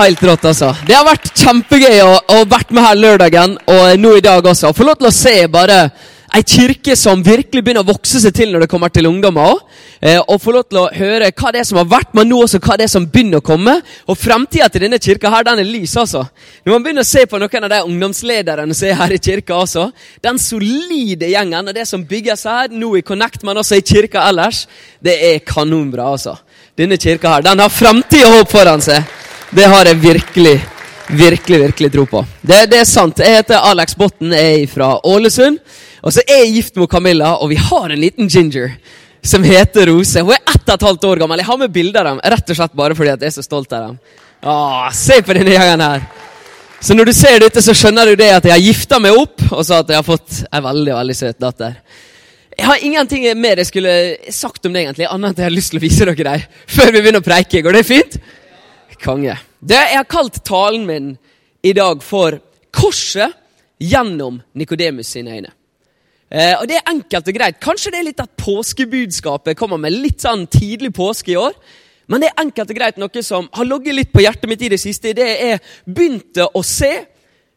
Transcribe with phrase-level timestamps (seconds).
[0.00, 0.70] Helt rått, altså.
[0.88, 4.70] Det har vært kjempegøy å, å vært med her lørdagen og nå i dag også.
[4.72, 5.76] Få lov til å se bare
[6.32, 9.60] ei kirke som virkelig begynner å vokse seg til når det kommer til ungdommer.
[10.00, 12.38] Eh, og få lov til å høre hva det er som har vært, men nå
[12.46, 13.76] også hva det er som begynner å komme.
[14.08, 16.24] Og framtida til denne kirka her, den er lys, altså.
[16.64, 19.60] Når man begynner å se på noen av de ungdomslederne som er her i kirka
[19.60, 19.90] også,
[20.24, 24.24] den solide gjengen og det som bygges her, nå i Connect, men også i kirka
[24.32, 24.64] ellers,
[25.04, 26.38] det er kanonbra, altså.
[26.78, 29.19] Denne kirka her, den har framtid og håp foran seg.
[29.50, 30.60] Det har jeg virkelig,
[31.08, 32.20] virkelig virkelig tro på.
[32.40, 33.18] Det, det er sant.
[33.18, 35.58] Jeg heter Alex Botten, jeg er fra Ålesund.
[36.06, 38.76] Og så er jeg gift med Camilla, og vi har en liten ginger
[39.26, 40.22] som heter Rose.
[40.22, 41.42] Hun er ett og et halvt år gammel.
[41.42, 43.74] Jeg har med bilder av dem, rett og slett bare fordi jeg er så stolt
[43.74, 43.98] av dem.
[44.46, 46.08] Åh, se på denne gjengen her.
[46.80, 49.42] Så når du ser dette, så skjønner du det at jeg har gifta meg opp,
[49.50, 51.74] og så at jeg har fått ei veldig veldig søt datter.
[52.54, 53.94] Jeg har ingenting mer jeg skulle
[54.30, 56.50] sagt om det, egentlig, annet enn at jeg har lyst til å vise dere dem
[56.70, 57.66] før vi begynner å preike.
[57.66, 58.22] Går det fint?
[59.00, 59.36] Konge.
[59.60, 61.14] Det, jeg har kalt talen min
[61.62, 62.38] i dag for
[62.70, 63.32] 'Korset
[63.80, 65.52] gjennom Nikodemus sine øyne'.
[66.30, 67.60] Eh, og Det er enkelt og greit.
[67.60, 71.52] Kanskje det er litt at påskebudskapet kommer med litt sånn tidlig påske i år.
[72.06, 74.68] Men det er enkelt og greit noe som har ligget litt på hjertet mitt i
[74.68, 75.12] det siste.
[75.14, 77.06] Det er begynte å se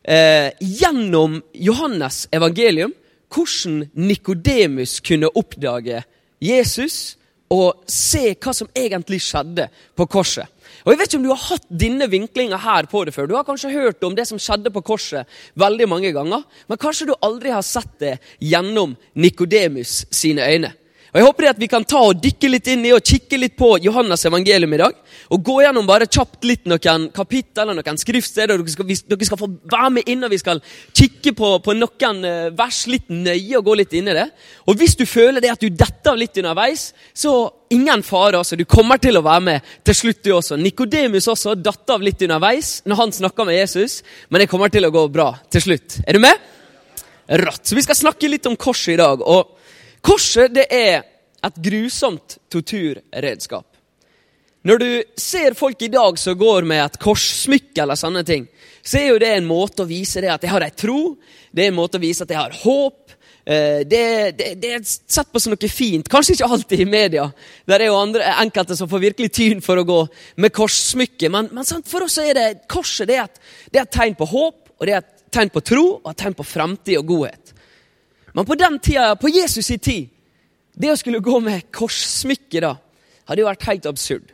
[0.03, 2.93] eh, gjennom Johannes evangelium
[3.33, 6.03] hvordan Nikodemus kunne oppdage
[6.41, 7.17] Jesus
[7.53, 10.49] og se hva som egentlig skjedde på korset.
[10.83, 13.29] Og jeg vet ikke om du har hatt denne vinklinga her på det før.
[13.29, 17.11] Du har kanskje hørt om det som skjedde på korset veldig mange ganger, men kanskje
[17.11, 20.73] du aldri har sett det gjennom Nikodemus sine øyne.
[21.13, 23.53] Og Jeg håper at vi kan ta og dykke litt inn i og kikke litt
[23.53, 24.95] på Johannes evangelium i dag.
[25.29, 28.57] Og gå gjennom bare kjapt litt noen kapittel eller noen skriftsteder.
[28.57, 30.63] Dere skal, dere skal få være med inn, og vi skal
[30.97, 34.25] kikke på, på noen eh, vers litt nøye og gå litt inn i det.
[34.65, 37.37] Og hvis du føler det at du detter litt underveis, så
[37.77, 38.41] ingen fare.
[38.41, 38.57] altså.
[38.57, 40.57] Du kommer til å være med til slutt, du også.
[40.57, 44.01] Nikodemus også datt av litt underveis når han snakka med Jesus,
[44.33, 46.01] men det kommer til å gå bra til slutt.
[46.07, 46.53] Er du med?
[47.29, 47.67] Rått.
[47.69, 49.21] Så vi skal snakke litt om korset i dag.
[49.21, 49.59] og
[50.03, 51.12] Korset det er
[51.43, 53.67] et grusomt torturredskap.
[54.63, 54.89] Når du
[55.19, 58.45] ser folk i dag som går med et korssmykke, eller sånne ting,
[58.79, 61.17] så er jo det en måte å vise det at jeg har ei tro,
[61.51, 63.11] det er en måte å vise at jeg har håp.
[63.43, 64.05] Eh, det,
[64.39, 66.07] det, det, er sett på som noe fint.
[66.07, 67.27] Kanskje ikke alltid i media.
[67.67, 69.99] Der er jo andre, enkelte som får virkelig tyn for å gå
[70.39, 71.31] med korssmykke.
[71.33, 74.29] Men, men for oss er det korset det er, et, det er et tegn på
[74.31, 77.53] håp, og det er et tegn på tro og et tegn på framtid og godhet.
[78.33, 80.07] Men på den tida, på Jesus' tid,
[80.73, 82.75] det å skulle gå med korssmykke da,
[83.29, 84.31] hadde jo vært helt absurd.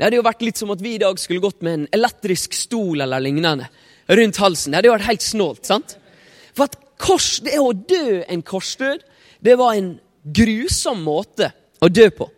[0.00, 2.54] Det hadde jo vært litt som at vi i dag skulle gått med en elektrisk
[2.56, 3.66] stol eller lignende
[4.08, 4.72] rundt halsen.
[4.72, 5.66] Det hadde jo vært helt snålt.
[5.68, 5.96] sant?
[6.56, 9.04] For at kors, det å dø en korsdød,
[9.44, 9.90] det var en
[10.24, 12.28] grusom måte å dø på.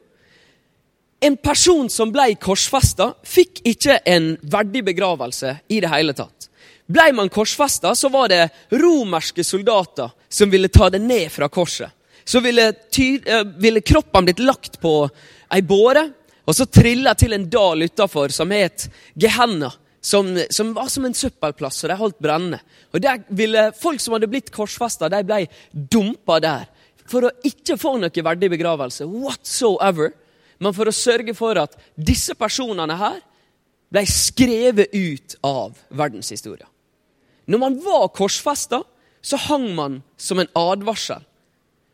[1.22, 6.48] En person som ble korsfesta, fikk ikke en verdig begravelse i det hele tatt.
[6.90, 11.94] Ble man korsfesta, så var det romerske soldater som ville ta det ned fra korset.
[12.24, 14.96] Så ville, uh, ville kroppen blitt lagt på
[15.52, 16.08] ei båre,
[16.42, 19.72] og så trilla til en dal utafor som het Gehenna.
[20.02, 22.58] Som, som, var som en søppelplass, og de holdt brennende.
[22.90, 26.64] Og der ville Folk som hadde blitt korsfesta, de ble dumpa der.
[27.06, 30.10] For å ikke få noe verdig begravelse whatsoever.
[30.58, 33.20] Men for å sørge for at disse personene her
[33.92, 36.66] ble skrevet ut av verdenshistoria.
[37.46, 38.82] Når man var korsfesta,
[39.22, 41.22] så hang man som en advarsel.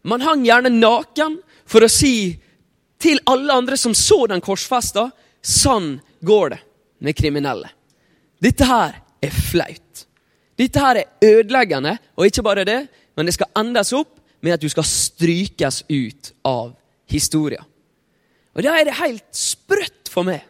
[0.03, 1.39] Man hang gjerne naken
[1.69, 2.37] for å si
[2.99, 5.09] til alle andre som så den korsfesta,
[5.43, 6.61] sånn går det
[7.07, 7.71] med kriminelle.
[8.43, 10.05] Dette her er flaut.
[10.59, 12.81] Dette her er ødeleggende, og ikke bare det,
[13.15, 16.73] men det skal endes opp med at du skal strykes ut av
[17.11, 17.63] historia.
[18.55, 20.43] Og Da er det helt sprøtt for meg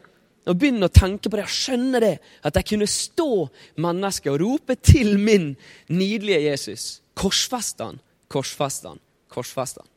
[0.48, 2.15] å begynne å tenke på det og skjønne det.
[2.41, 3.48] At jeg kunne stå
[3.84, 5.50] mennesket og rope til min
[5.92, 6.86] nydelige Jesus.
[7.19, 7.98] Korsfest han,
[8.32, 9.00] korsfest han,
[9.33, 9.89] korsfest han.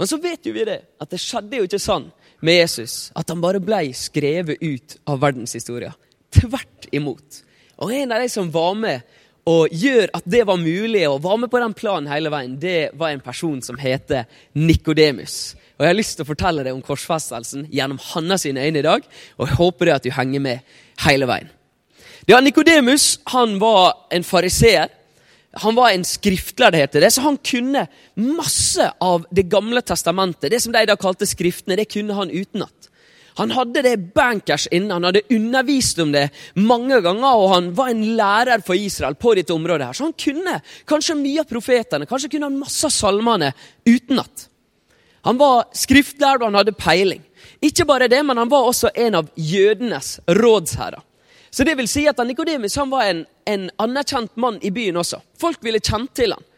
[0.00, 2.08] Men så vet jo vi det, at det skjedde jo ikke sånn
[2.42, 3.10] med Jesus.
[3.14, 5.92] At han bare ble skrevet ut av verdenshistoria.
[6.32, 7.42] Tvert imot.
[7.82, 9.04] Og en av de som var med
[9.48, 12.92] og gjør at det var mulig, og var med på den planen hele veien, det
[12.98, 15.56] var en person som heter Nikodemus.
[15.74, 19.02] Og Jeg har lyst til å fortelle deg om korsfestelsen gjennom hans øyne i dag.
[19.38, 21.50] Og jeg håper det at du henger med hele veien.
[22.30, 23.18] Ja, Nikodemus
[23.58, 24.92] var en fariseer.
[25.60, 30.50] Han var en skriftler, det heter det, så han kunne masse av Det gamle testamentet.
[30.50, 32.88] Det som de da kalte skriftene, det kunne han utenat.
[33.40, 37.92] Han hadde det bankers inne, han hadde undervist om det mange ganger, og han var
[37.92, 39.86] en lærer for Israel på dette området.
[39.86, 43.52] her, Så han kunne kanskje mye av profetene, kanskje kunne han masse av salmene
[43.86, 44.48] utenat.
[45.24, 47.22] Han var skriftlærd, og han hadde peiling.
[47.62, 51.00] Ikke bare det, men han var også en av jødenes rådsherrer.
[51.50, 55.20] Så det vil si at Nikodemus var en, en anerkjent mann i byen også.
[55.40, 56.48] Folk ville kjent til han.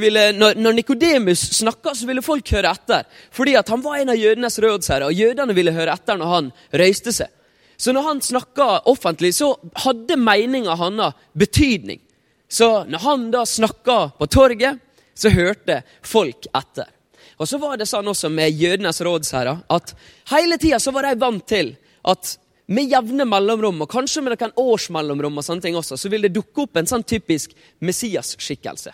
[0.00, 3.04] Ville, når, når Nikodemus snakka, ville folk høre etter.
[3.30, 7.12] Fordi han var en av jødenes rådsherrer, og jødene ville høre etter når han røyste
[7.12, 7.30] seg.
[7.78, 9.52] Så når han snakka offentlig, så
[9.84, 12.00] hadde meninga hans betydning.
[12.48, 14.80] Så når han da snakka på torget,
[15.14, 16.88] så hørte folk etter.
[17.38, 19.92] Og så var det sånn også med jødenes rådsherrer at
[20.32, 21.74] hele tida var de vant til
[22.08, 22.34] at
[22.68, 26.26] med jevne mellomrom, og kanskje med noen års mellomrom, og sånne ting også, så vil
[26.26, 28.92] det dukke opp en sånn typisk Messias-skikkelse.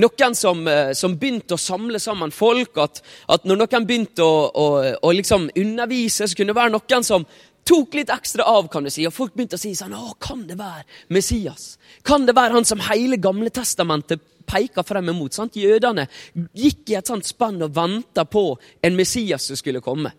[0.00, 2.78] Noen som, eh, som, begynte å samle sammen folk.
[2.80, 4.66] At, at når noen begynte å, å,
[5.04, 7.26] å liksom undervise, så kunne det være noen som
[7.68, 8.68] tok litt ekstra av.
[8.72, 11.76] kan du si, Og folk begynte å si sånn Å, kan det være Messias?
[12.02, 15.34] Kan det være han som hele Gamle testamentet peker frem imot?
[15.34, 15.56] Sant?
[15.56, 16.08] Jødene
[16.56, 20.10] gikk i et sånt spann og venta på en Messias som skulle komme.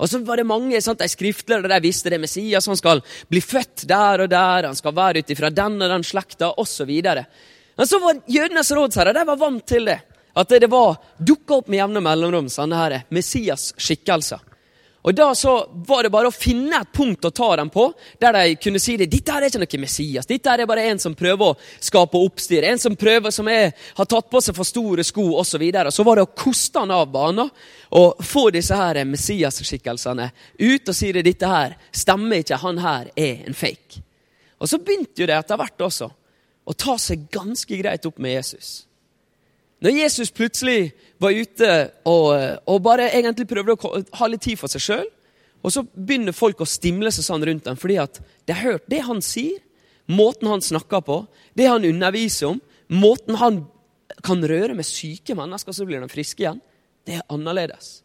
[0.00, 3.42] Og så var det mange sant, de skriftlærere der visste det Messias han skal bli
[3.44, 6.90] født der og der, han skal være ut ifra den og den slekta osv.
[6.90, 10.00] Men så var jødenes rådsherrer de var vant til det.
[10.40, 14.49] At det var dukka opp med jevne mellomrom sånne Messias-skikkelser.
[15.02, 15.54] Og Da så
[15.86, 17.86] var det bare å finne et punkt å ta dem på,
[18.20, 19.08] der de kunne si det.
[19.08, 20.28] Dette er ikke noe Messias.
[20.28, 22.66] Dette er bare en som prøver å skape oppstyr.
[22.68, 25.48] En som prøver, som er, har tatt på seg for store sko osv.
[25.50, 25.90] Så, videre.
[25.92, 27.48] så var det å koste han av banen
[27.96, 30.28] og få disse her Messias-skikkelsene
[30.60, 31.24] ut og si det.
[31.26, 32.60] Dette her stemmer ikke.
[32.60, 34.04] Han her er en fake.
[34.60, 36.10] Og så begynte jo det etter hvert også
[36.70, 38.89] å ta seg ganske greit opp med Jesus.
[39.80, 41.70] Når Jesus plutselig var ute
[42.08, 42.28] og,
[42.68, 45.08] og bare egentlig prøvde å ha litt tid for seg sjøl,
[45.60, 48.88] og så begynner folk å stimle seg sånn rundt ham fordi at de har hørt
[48.92, 49.60] det han sier,
[50.10, 51.22] måten han snakker på,
[51.56, 52.60] det han underviser om,
[52.92, 53.64] måten han
[54.26, 56.60] kan røre med syke mennesker, så blir de friske igjen,
[57.06, 58.00] det er annerledes.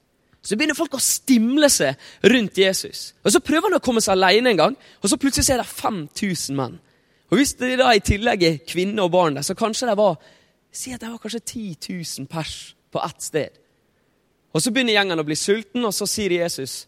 [0.45, 1.97] Så begynner folk å stimle seg
[2.29, 3.15] rundt Jesus.
[3.25, 5.71] Og Så prøver han å komme seg alene en gang, og så plutselig er det
[5.71, 6.77] 5000 menn
[7.25, 10.19] og Hvis det da i tillegg er kvinner og barn der, så kanskje det var
[10.77, 11.77] si at det var kanskje 10
[12.19, 13.61] 000 pers på ett sted.
[14.55, 16.85] Og Så begynner gjengen å bli sulten, og så sier Jesus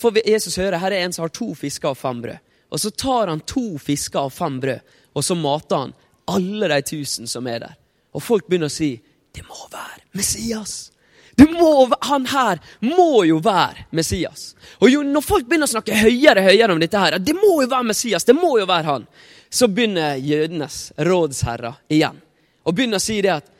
[0.00, 2.40] For Jesus hører her er en som har to fisker og fem brød.
[2.72, 4.80] Og Så tar han to fisker og fem brød,
[5.14, 5.92] og så mater han
[6.26, 7.76] alle de tusen som er der.
[8.14, 8.96] Og folk begynner å si
[9.34, 10.90] det må være Messias.
[11.38, 14.52] Må, han her må jo være Messias.
[14.78, 17.70] Og jo, Når folk begynner å snakke høyere høyere om dette, her, det må jo
[17.70, 19.06] være Messias, det må jo være han,
[19.50, 22.20] så begynner jødenes rådsherrer igjen.
[22.64, 23.50] Og begynner å si det at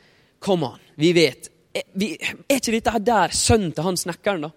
[0.45, 1.47] Kom an, vi vet.
[1.73, 4.51] Er, vi, er ikke dette her der sønnen til han snekkeren, da?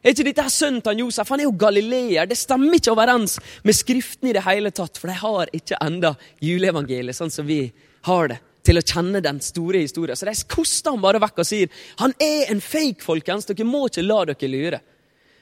[0.00, 1.28] Er ikke dette her sønnen til han Josef?
[1.30, 2.26] Han er jo galileer.
[2.26, 6.14] Det stemmer ikke overens med Skriften i det hele tatt, for de har ikke enda
[6.42, 7.60] juleevangeliet sånn som vi
[8.08, 10.18] har det til å kjenne den store historien.
[10.18, 13.48] Så de koster han bare vekk og sier han er en fake, folkens.
[13.48, 14.80] Dere må ikke la dere lure.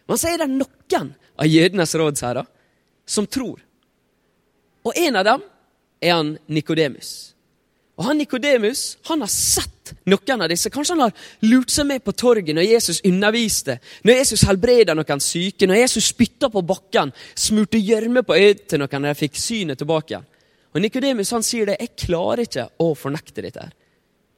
[0.08, 2.46] Men så er det noen av jødenes rådsherrer
[3.08, 3.60] som tror.
[4.86, 5.48] Og en av dem
[6.00, 7.34] er han Nikodemus.
[7.98, 10.70] Og han Nikodemus har sett noen av disse.
[10.70, 15.22] Kanskje han har lurt seg med på torget når Jesus underviste, når Jesus helbreda noen
[15.22, 19.40] syke, når Jesus spytta på bakken, smurte gjørme på øyet til noen når de fikk
[19.42, 20.28] synet tilbake igjen.
[20.76, 21.78] Og Nikodemus sier det.
[21.80, 23.64] Jeg klarer ikke å fornekte dette.
[23.66, 23.74] her.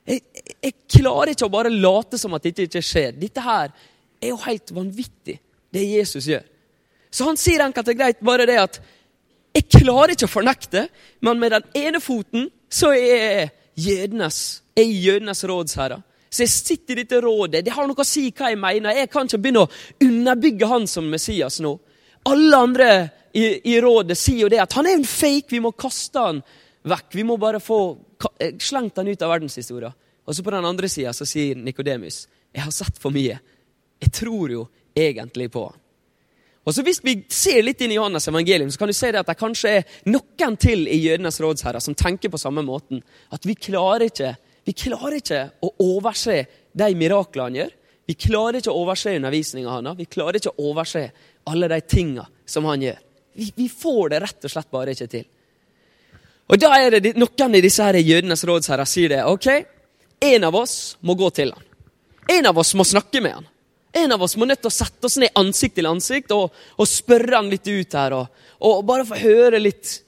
[0.09, 0.23] Jeg,
[0.63, 3.13] jeg, klarer ikke å bare late som at dette ikke skjer.
[3.19, 3.75] Dette her
[4.21, 5.37] er jo helt vanvittig,
[5.71, 6.47] det Jesus gjør.
[7.11, 8.81] Så han sier enkelt og greit bare det at
[9.53, 10.87] jeg klarer ikke å fornekte,
[11.27, 16.01] men med den ene foten så er jødenes, er jødenes rådsherre.
[16.31, 17.65] Så jeg sitter i dette rådet.
[17.67, 18.95] Det har noe å si hva jeg mener.
[18.95, 19.71] Jeg kan ikke begynne å
[20.07, 21.73] underbygge han som Messias nå.
[22.31, 22.91] Alle andre
[23.35, 26.39] i, i, rådet sier jo det at han er en fake, vi må kaste han
[26.87, 27.09] vekk.
[27.19, 27.81] Vi må bare få
[28.39, 29.91] eh, slengt han ut av verdenshistoria.
[30.27, 33.39] Og så på den andre sida sier Nikodemus jeg har sett for mye.
[34.01, 34.65] Jeg tror jo
[34.97, 35.79] egentlig på han.
[36.65, 39.23] Og så Hvis vi ser litt inn i Johannes evangelium, så kan du se det
[39.23, 43.03] at det kanskje er noen til i jødenes rådsherrer som tenker på samme måten.
[43.33, 44.35] At vi klarer ikke,
[44.69, 46.37] vi klarer ikke å overse
[46.77, 47.73] de miraklene han gjør.
[48.11, 49.97] Vi klarer ikke å overse undervisninga hans.
[49.99, 51.05] Vi klarer ikke å overse
[51.49, 52.99] alle de tinga som han gjør.
[53.33, 55.27] Vi, vi, får det rett og slett bare ikke til.
[56.51, 59.25] Og Da er det noen i disse her jødenes rådsherrer sier det.
[59.25, 59.47] ok,
[60.21, 61.65] En av oss må gå til han.
[62.29, 63.47] En av oss må snakke med han.
[63.93, 66.89] En av oss må nødt til å sette oss ned ansikt til ansikt og, og
[66.89, 68.15] spørre han litt ut her.
[68.15, 69.99] Og, og bare få høre litt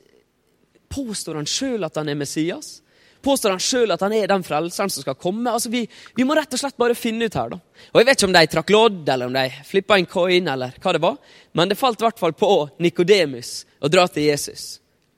[0.92, 2.82] Påstår han sjøl at han er Messias?
[3.22, 5.50] påstår han sjøl at han er den frelseren som skal komme.
[5.50, 5.84] Altså, vi,
[6.16, 7.54] vi, må rett og slett bare finne ut her.
[7.54, 7.60] da.
[7.92, 10.76] Og Jeg vet ikke om de trakk lodd, eller om de flippa en coin, eller
[10.82, 11.18] hva det var.
[11.56, 14.76] Men det falt i hvert fall på Nikodemus å dra til Jesus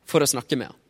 [0.08, 0.80] for å snakke med ham.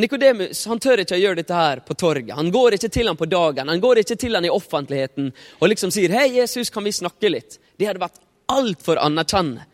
[0.00, 2.32] Nikodemus tør ikke å gjøre dette her på torget.
[2.32, 5.68] Han går ikke til ham på dagen, han går ikke til ham i offentligheten og
[5.68, 9.66] liksom sier 'Hei, Jesus, kan vi snakke litt?' Det hadde vært altfor anerkjennende.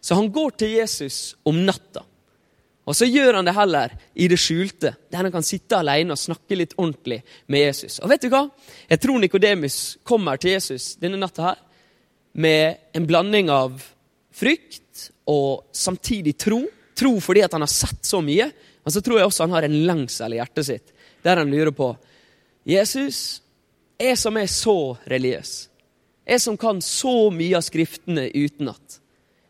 [0.00, 2.04] Så han går til Jesus om natta.
[2.86, 6.20] Og så gjør han det heller i det skjulte, der han kan sitte alene og
[6.20, 7.98] snakke litt ordentlig med Jesus.
[7.98, 8.44] Og vet du hva?
[8.88, 11.58] Jeg tror Nikodemus kommer til Jesus denne natta her
[12.38, 13.82] med en blanding av
[14.36, 16.62] frykt og samtidig tro.
[16.96, 18.52] Tro fordi at han har sett så mye,
[18.86, 20.92] men så tror jeg også han har en lengsel i hjertet sitt
[21.26, 21.90] der han lurer på
[22.66, 23.40] Jesus,
[23.98, 25.54] jeg som er så religiøs,
[26.26, 29.00] jeg som kan så mye av Skriftene utenat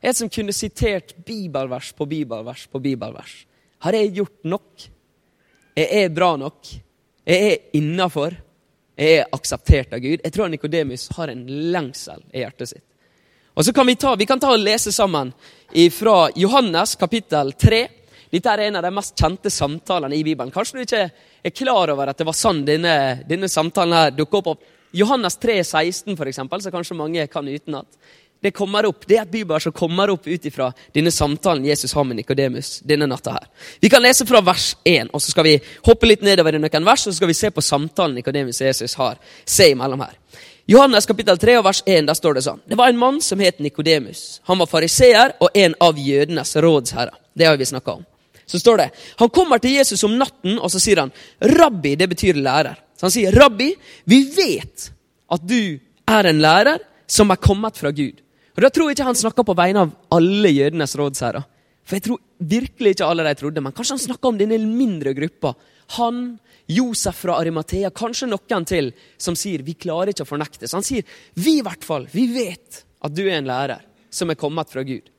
[0.07, 3.33] jeg som kunne sitert bibelvers på bibelvers på bibelvers.
[3.83, 4.85] Har jeg gjort nok?
[5.76, 6.69] Jeg er bra nok?
[7.26, 8.37] Jeg er innafor?
[8.97, 10.23] Jeg er akseptert av Gud?
[10.23, 11.43] Jeg tror Nikodemus har en
[11.75, 12.85] lengsel i hjertet sitt.
[13.57, 15.33] Og så kan Vi ta, vi kan ta og lese sammen
[15.90, 17.88] fra Johannes kapittel 3.
[18.37, 20.52] Dette er en av de mest kjente samtalene i Bibelen.
[20.52, 22.97] Kanskje du ikke er klar over at det var sånn denne,
[23.28, 24.66] denne samtalen her dukker opp.
[24.97, 27.88] Johannes 3, 16 for eksempel, så kanskje mange kan utenat
[28.40, 31.95] det kommer opp, det er et bibelvers som kommer opp ut ifra denne samtalen Jesus
[31.97, 33.33] har med Nikodemus denne natta.
[33.33, 33.47] her.
[33.81, 36.85] Vi kan lese fra vers 1, og så skal vi hoppe litt nedover i noen
[36.85, 40.19] vers, og så skal vi se på samtalen Nikodemus og Jesus har se imellom her.
[40.66, 42.61] Johannes kapittel 3 vers 1, der står det sånn.
[42.66, 44.40] Det var en mann som het Nikodemus.
[44.45, 47.14] Han var fariseer og en av jødenes rådsherrer.
[47.35, 48.05] Det har vi snakka om.
[48.47, 52.09] Så står det, Han kommer til Jesus om natten, og så sier han, 'Rabbi', det
[52.09, 52.76] betyr lærer.
[52.97, 53.75] Så han sier, 'Rabbi,
[54.05, 54.91] vi vet
[55.31, 58.23] at du er en lærer som er kommet fra Gud.'
[58.57, 61.45] Og Da tror jeg ikke han snakker på vegne av alle jødenes rådsherrer.
[61.85, 65.12] For jeg tror virkelig ikke alle de trodde, men kanskje han snakka om denne mindre
[65.15, 65.53] gruppa.
[65.99, 70.67] Han, Josef fra Arimathea, kanskje noen til, som sier vi klarer ikke å fornekte.
[70.67, 74.33] Så han sier vi i hvert fall, vi vet at du er en lærer som
[74.33, 75.12] er kommet fra Gud.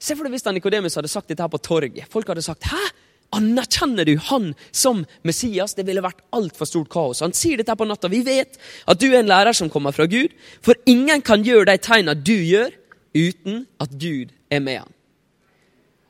[0.00, 2.08] Se for deg hvis Nikodemus hadde sagt dette her på torget.
[2.10, 2.84] Folk hadde sagt 'hæ?
[3.30, 5.74] Anerkjenner du han som Messias?
[5.74, 7.20] Det ville vært altfor stort kaos.
[7.22, 8.08] Han sier dette på natta.
[8.10, 11.68] Vi vet at du er en lærer som kommer fra Gud, for ingen kan gjøre
[11.70, 12.72] de tegna du gjør,
[13.14, 14.92] uten at Gud er med han.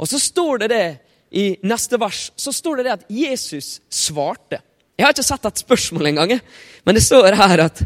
[0.01, 0.87] Og så står det det
[1.31, 4.61] i neste vers så står det det at Jesus svarte.
[4.99, 6.33] Jeg har ikke sett et spørsmål engang,
[6.85, 7.83] men det står her at,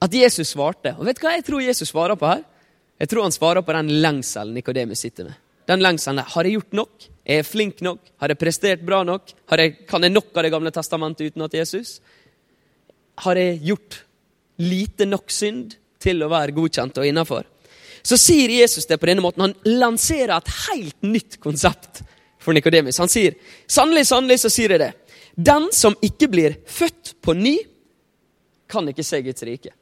[0.00, 0.94] at Jesus svarte.
[0.98, 2.44] Og vet du hva jeg tror Jesus svarer på her?
[3.00, 5.40] Jeg tror han svarer på den lengselen Nikodemus sitter med.
[5.68, 6.30] Den lengselen der.
[6.34, 7.06] Har jeg gjort nok?
[7.24, 8.00] Er jeg flink nok?
[8.20, 9.32] Har jeg prestert bra nok?
[9.50, 12.00] Jeg, kan jeg nok av Det gamle testamentet uten at Jesus?
[13.24, 14.02] Har jeg gjort
[14.60, 17.46] lite nok synd til å være godkjent og innafor?
[18.04, 19.46] Så sier Jesus det på denne måten.
[19.46, 22.02] Han lanserer et helt nytt konsept
[22.44, 23.00] for Nikodemus.
[23.00, 24.90] Han sier, sannelig, sannelig, så sier jeg det.
[25.34, 27.56] Den som ikke blir født på ny,
[28.68, 29.72] kan ikke se Guds rike.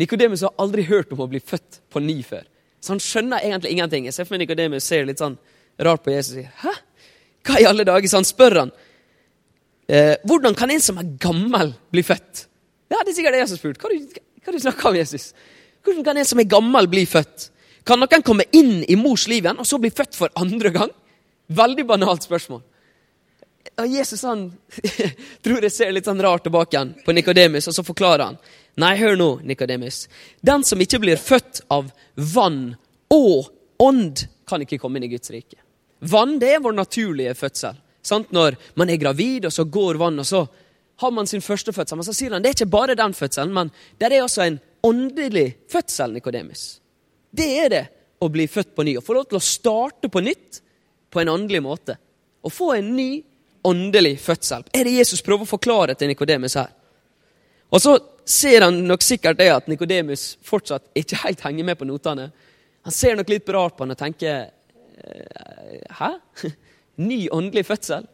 [0.00, 2.46] Nikodemus har aldri hørt om å bli født på ny før.
[2.82, 4.06] Så han skjønner egentlig ingenting.
[4.08, 5.36] Jeg ser for meg Nikodemus ser litt sånn
[5.82, 6.72] rart på Jesus og sier 'Hæ?
[7.46, 8.72] Hva i alle dager?' Så han spør han.
[9.88, 12.46] Eh, 'Hvordan kan en som er gammel, bli født?'
[12.90, 13.78] Ja, det er sikkert det Jesus spurt.
[13.78, 13.88] Hva,
[14.44, 15.32] hva du snakker om, Jesus?
[15.82, 17.50] Hvordan kan en som er gammel, bli født?
[17.86, 20.90] Kan noen komme inn i mors liv igjen og så bli født for andre gang?
[21.48, 22.62] Veldig banalt spørsmål.
[23.80, 24.48] Og Jesus han
[25.44, 28.40] tror jeg ser litt sånn rart tilbake igjen på Nikodemus, og så forklarer han.
[28.82, 30.06] Nei, hør nå, Nikodemus.
[30.40, 32.74] Den som ikke blir født av vann
[33.12, 33.52] og
[33.82, 35.60] ånd, kan ikke komme inn i Guds rike.
[36.10, 37.78] Vann det er vår naturlige fødsel.
[38.02, 38.32] Sant?
[38.34, 40.42] Når man er gravid, og så går vann, og så
[41.02, 41.98] har man sin første fødsel.
[41.98, 44.60] Men så sier han det er ikke bare den fødselen, men det er også en
[44.82, 46.64] åndelig fødsel, Nikodemus.
[47.30, 47.84] Det er det
[48.22, 48.96] å bli født på ny.
[48.98, 50.60] Å få lov til å starte på nytt
[51.12, 51.96] på en åndelig måte.
[52.42, 53.10] Å få en ny
[53.64, 54.64] åndelig fødsel.
[54.74, 56.72] Er det Jesus prøver å forklare til Nikodemus her?
[57.72, 57.96] Og så
[58.28, 62.28] ser han nok sikkert det at Nikodemus fortsatt ikke helt henger med på notene.
[62.82, 66.10] Han ser nok litt rart på han og tenker eh, Hæ?
[67.08, 68.04] Ny åndelig fødsel?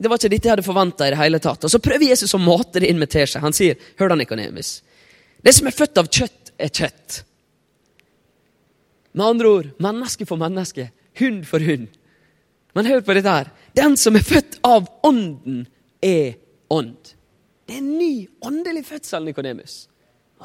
[0.00, 1.10] Det var ikke dette jeg hadde forventa.
[1.52, 3.42] Og så prøver Jesus å mate det inn med teskje.
[3.42, 4.78] Han sier, hør da, Nikodemus.
[5.44, 7.18] Det som er født av kjøtt, er kjøtt.
[9.12, 10.88] Med andre ord menneske for menneske,
[11.20, 11.88] hund for hund.
[12.76, 13.50] Men hør på dette her.
[13.76, 15.66] Den som er født av Ånden,
[16.00, 16.34] er
[16.72, 17.12] ånd.
[17.66, 19.86] Det er en ny åndelig fødsel, Nikodemus.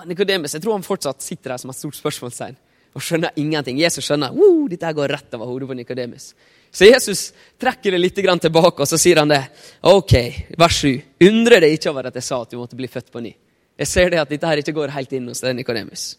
[0.05, 2.58] Nikodemus, Jeg tror han fortsatt sitter der som et stort spørsmålstegn
[2.96, 3.79] og skjønner ingenting.
[3.79, 6.34] Jesus skjønner wow, dette går rett over hodet på Nikodemus.
[6.75, 7.29] Så Jesus
[7.60, 9.41] trekker det litt tilbake, og så sier han det.
[9.88, 10.13] Ok,
[10.60, 11.01] vers 7.
[11.24, 13.32] Undre deg ikke over at jeg sa at du måtte bli født på ny.
[13.79, 16.17] Jeg ser det at dette her ikke går helt inn hos Nikodemus.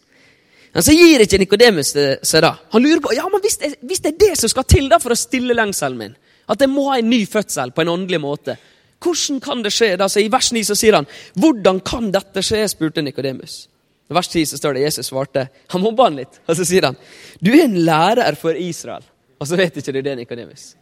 [0.73, 2.55] Men så gir ikke Nikodemus seg da.
[2.73, 4.99] Han lurer på ja, men hvis det, hvis det er det som skal til da
[5.01, 8.19] for å stille lengselen min, at jeg må ha en ny fødsel på en åndelig
[8.23, 8.57] måte,
[9.03, 9.95] hvordan kan det skje?
[9.99, 10.07] Da?
[10.09, 13.67] Så I vers 9 så sier han 'Hvordan kan dette skje?' spurte Nikodemus.
[14.09, 15.49] I vers 10 så står det Jesus svarte.
[15.67, 16.97] Han mobba han litt, og så sier han
[17.41, 19.05] 'Du er en lærer for Israel'.
[19.39, 20.75] Og så vet ikke du det, Nikodemus.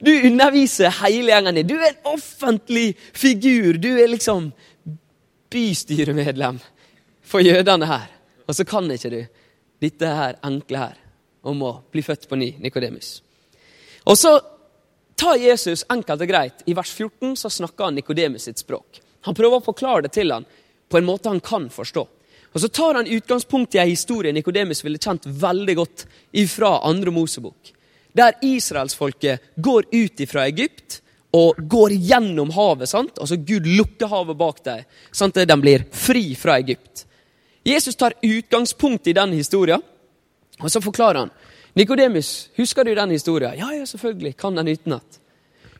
[0.00, 1.66] Du underviser hele gjengen din.
[1.66, 3.72] Du er en offentlig figur.
[3.72, 4.52] Du er liksom
[5.50, 6.60] bystyremedlem
[7.22, 8.06] for jødene her.
[8.46, 9.26] Og så kan ikke du
[9.80, 10.96] dette her enkle her
[11.42, 13.22] om å bli født på ny, Nikodemus.
[14.06, 14.40] Og så
[15.18, 16.62] tar Jesus enkelt og greit.
[16.66, 19.00] I vers 14 så snakker han Nikodemus sitt språk.
[19.26, 20.46] Han prøver å forklare det til han
[20.88, 22.06] på en måte han kan forstå.
[22.52, 27.12] Og Så tar han utgangspunkt i en historie Nikodemus ville kjent veldig godt ifra andre
[27.12, 27.74] Mosebok.
[28.16, 31.02] Der israelsfolket går ut fra Egypt
[31.36, 32.88] og går gjennom havet.
[32.88, 33.18] sant?
[33.20, 34.84] Altså Gud lukker havet bak dem,
[35.20, 37.04] at de blir fri fra Egypt.
[37.64, 39.82] Jesus tar utgangspunkt i den historien,
[40.60, 41.30] og så forklarer han.
[41.76, 43.58] Nikodemus, husker du den historien?
[43.58, 44.36] Ja, ja, selvfølgelig.
[44.36, 45.18] Kan den utenat.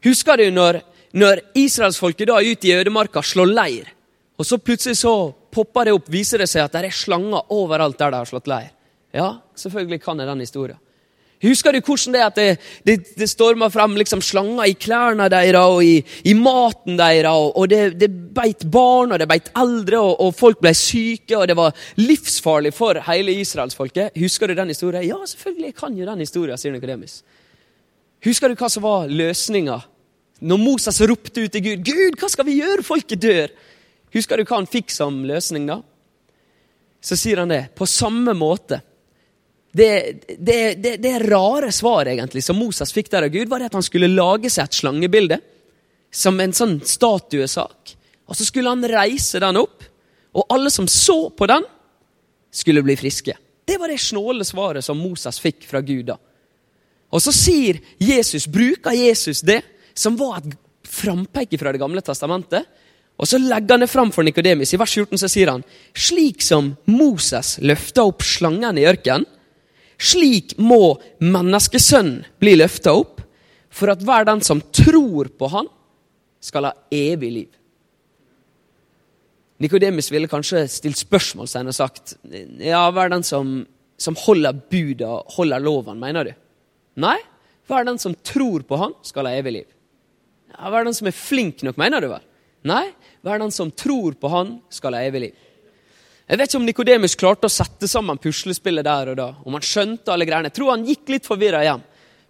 [0.05, 0.81] Husker du når,
[1.13, 3.95] når israelsfolket da ute i ødemarka slår leir,
[4.39, 5.15] og så plutselig så
[5.51, 8.51] popper det opp, viser det seg at det er slanger overalt der de har slått
[8.51, 8.71] leir?
[9.15, 10.79] Ja, selvfølgelig kan jeg den historien.
[11.43, 12.47] Husker du hvordan det er at det,
[12.87, 17.29] det, det stormer frem liksom slanger i klærne deres og i, i maten deres?
[17.31, 21.37] Og, og det, det, beit barn og det beit eldre, og, og, folk ble syke.
[21.39, 24.19] og Det var livsfarlig for hele israelsfolket.
[24.19, 25.07] Husker du den historien?
[25.07, 27.21] Ja, selvfølgelig jeg kan jo den historien, sier Nikodemus.
[28.27, 29.79] Husker du hva som var løsninga?
[30.43, 32.87] Når Moses ropte ut til Gud 'Gud, hva skal vi gjøre?
[32.87, 33.55] Folket dør.'
[34.15, 35.83] Husker du hva han fikk som løsning da?
[37.05, 37.69] Så sier han det.
[37.77, 38.81] På samme måte
[39.79, 39.93] det,
[40.39, 43.85] det, det, det, rare svaret egentlig som Moses fikk der av Gud, var at han
[43.87, 45.41] skulle lage seg et slangebilde.
[46.11, 47.93] Som en sånn statuesak.
[48.29, 49.85] Og så skulle han reise den opp,
[50.37, 51.67] og alle som så på den,
[52.51, 53.35] skulle bli friske.
[53.69, 56.17] Det var det snåle svaret som Moses fikk fra Gud da.
[57.13, 59.61] Og så sier Jesus, bruker Jesus det,
[59.97, 60.57] som var et
[60.89, 62.65] frampeke fra Det gamle testamentet.
[63.19, 64.73] Og så legger han det fram for Nikodemus.
[64.73, 65.65] I vers 14 så sier han
[65.97, 69.27] slik som Moses løfta opp slangen i ørkenen,
[69.99, 73.23] slik må menneskesønnen bli løfta opp,
[73.69, 75.69] for at hver den som tror på han,
[76.39, 77.49] skal ha evig liv.
[79.59, 82.15] Nikodemus ville kanskje stilt spørsmålstegn og sagt
[82.63, 83.65] ja, hver den som,
[83.99, 86.37] som holder buda, holder loven, mener du?
[87.03, 87.17] Nei,
[87.67, 89.67] hver den som tror på han, skal ha evig liv.
[90.55, 92.25] Ja, hver den som er flink nok, mener du vel?
[92.71, 92.85] Nei,
[93.27, 95.45] hver den som tror på han, skal ha evig liv.
[96.29, 99.29] Jeg vet ikke om Nikodemus klarte å sette sammen puslespillet der og da.
[99.49, 100.51] Om han skjønte alle greiene.
[100.51, 101.85] Jeg tror han gikk litt forvirra hjem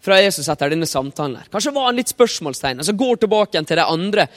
[0.07, 1.41] fra Jesus etter denne samtalen.
[1.41, 1.49] her.
[1.51, 2.85] Kanskje var han litt spørsmålstegn.
[2.87, 4.29] Så går tilbake igjen til de andre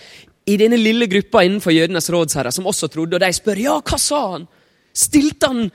[0.49, 3.99] i denne lille gruppa innenfor jødenes rådsherre som også trodde, og de spør ja, hva
[4.01, 4.47] sa han?
[4.97, 5.69] Stilte han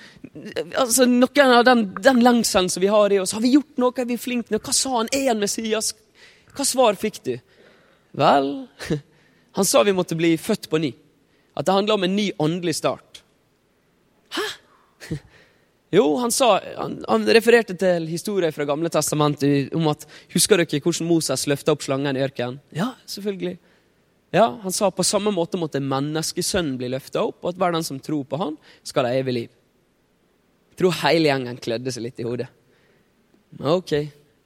[0.74, 3.32] altså, noen av den, den lengselen som vi har i oss?
[3.38, 3.94] Har vi gjort noe?
[3.96, 4.66] Er vi flinke nok?
[4.66, 5.12] Hva sa han?
[5.14, 5.94] Er han Messias?
[6.56, 7.36] Hva svar fikk du?
[8.18, 8.50] Vel,
[9.56, 10.90] han sa vi måtte bli født på ny.
[11.56, 13.05] At det handler om en ny åndelig start.
[14.34, 14.46] Hæ?
[15.94, 20.02] Jo, han, sa, han, han refererte til historier fra Gamle testamentet om at
[20.34, 22.58] Husker dere hvordan Moses løfta opp slangen i ørkenen?
[22.74, 23.54] Ja, selvfølgelig.
[24.34, 27.86] Ja, Han sa på samme måte måtte menneskesønnen bli løfta opp, og at hver den
[27.86, 29.54] som tror på han, skal ha evig liv.
[30.74, 32.50] Jeg tror hele gjengen klødde seg litt i hodet.
[33.62, 33.94] Ok,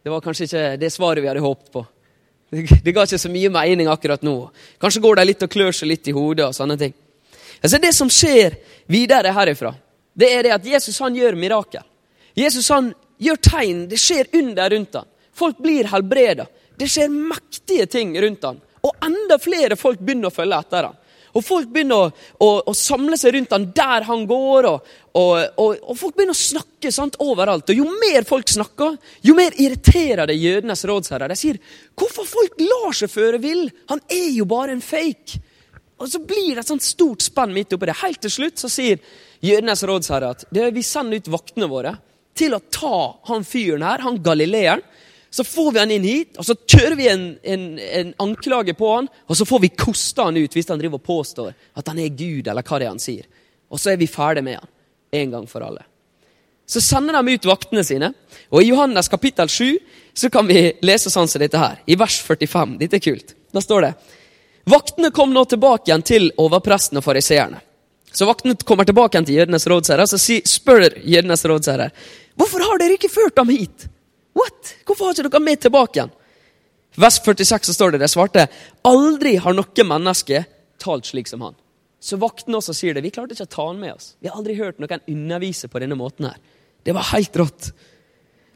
[0.04, 1.82] det var kanskje ikke det svaret vi hadde håpet på.
[2.50, 4.36] Det ga ikke så mye mening akkurat nå.
[4.82, 6.94] Kanskje går de litt og klør seg litt i hodet og sånne ting.
[7.62, 9.74] Altså Det som skjer videre herifra,
[10.14, 11.84] det er det at Jesus han gjør mirakel.
[12.34, 13.84] Jesus han gjør tegn.
[13.88, 15.06] Det skjer under rundt ham.
[15.34, 16.46] Folk blir helbreda.
[16.76, 18.60] Det skjer mektige ting rundt ham.
[18.80, 20.98] Og enda flere folk begynner å følge etter ham.
[21.30, 22.08] Og Folk begynner å,
[22.42, 26.40] å, å samle seg rundt ham der han går, og, og, og, folk begynner å
[26.40, 27.70] snakke sant, overalt.
[27.70, 31.30] Og Jo mer folk snakker, jo mer irriterer det jødenes rådsherrer.
[31.30, 31.60] De sier
[31.94, 33.70] 'Hvorfor folk lar seg føre vill?
[33.88, 35.38] Han er jo bare en fake'.
[36.00, 37.98] Og så blir det et sånt stort spenn midt oppi det.
[38.00, 39.02] Helt til slutt så sier
[39.44, 41.94] jødenes rådsherre at det, vi sender ut vaktene våre
[42.36, 42.96] til å ta
[43.28, 44.84] han fyren her, han galileeren.
[45.30, 48.88] Så får vi han inn hit, og så kjører vi en, en, en anklage på
[48.90, 52.00] han, og så får vi koste han ut hvis han driver og påstår at han
[52.02, 53.28] er Gud, eller hva det er han sier.
[53.70, 54.72] Og så er vi ferdig med han,
[55.20, 55.84] en gang for alle.
[56.66, 58.10] Så sender de ut vaktene sine,
[58.50, 59.78] og i Johannes kapittel 7
[60.18, 62.74] så kan vi lese sånn som dette her, i vers 45.
[62.80, 63.36] Dette er kult.
[63.54, 63.92] Da står det
[64.68, 67.60] Vaktene kom nå tilbake igjen til overpresten og fariseerne.
[68.12, 71.90] Så vaktene kommer tilbake igjen til jødenes rådsherre og spør jødenes rådsherre
[72.40, 73.86] hvorfor har dere ikke ført ham hit.
[74.36, 74.74] What?
[74.86, 76.12] Hvorfor har ikke dere med tilbake igjen?
[77.00, 78.48] Vers 46 så står det det svarte
[78.86, 80.44] aldri har noe menneske
[80.82, 81.54] talt slik som han.
[82.00, 83.04] Så vaktene også sier det.
[83.04, 84.14] Vi klarte ikke å ta han med oss.
[84.20, 86.38] Vi har aldri hørt noen undervise på denne måten her.
[86.82, 87.72] Det var helt rått.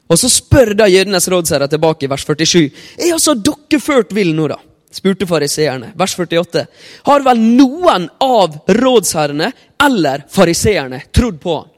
[0.08, 2.70] Og så spør da jødenes rådsherre tilbake i vers 47.
[2.98, 4.58] Er altså dere ført vill nå, da?
[4.94, 5.92] Spurte fariseerne.
[5.98, 6.66] Vers 48.
[7.08, 9.50] Har vel noen av rådsherrene
[9.84, 11.70] eller fariseerne trodd på han?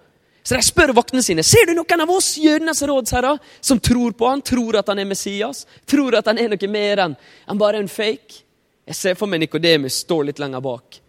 [0.46, 4.28] Så de spør vaktene sine ser du noen av oss jødenes rådsherrer som tror på
[4.30, 7.16] han, tror at han er Messias, tror at han er noe mer enn
[7.50, 8.44] en bare en fake.
[8.86, 11.00] Jeg ser for meg Nikodemus står litt lenger bak.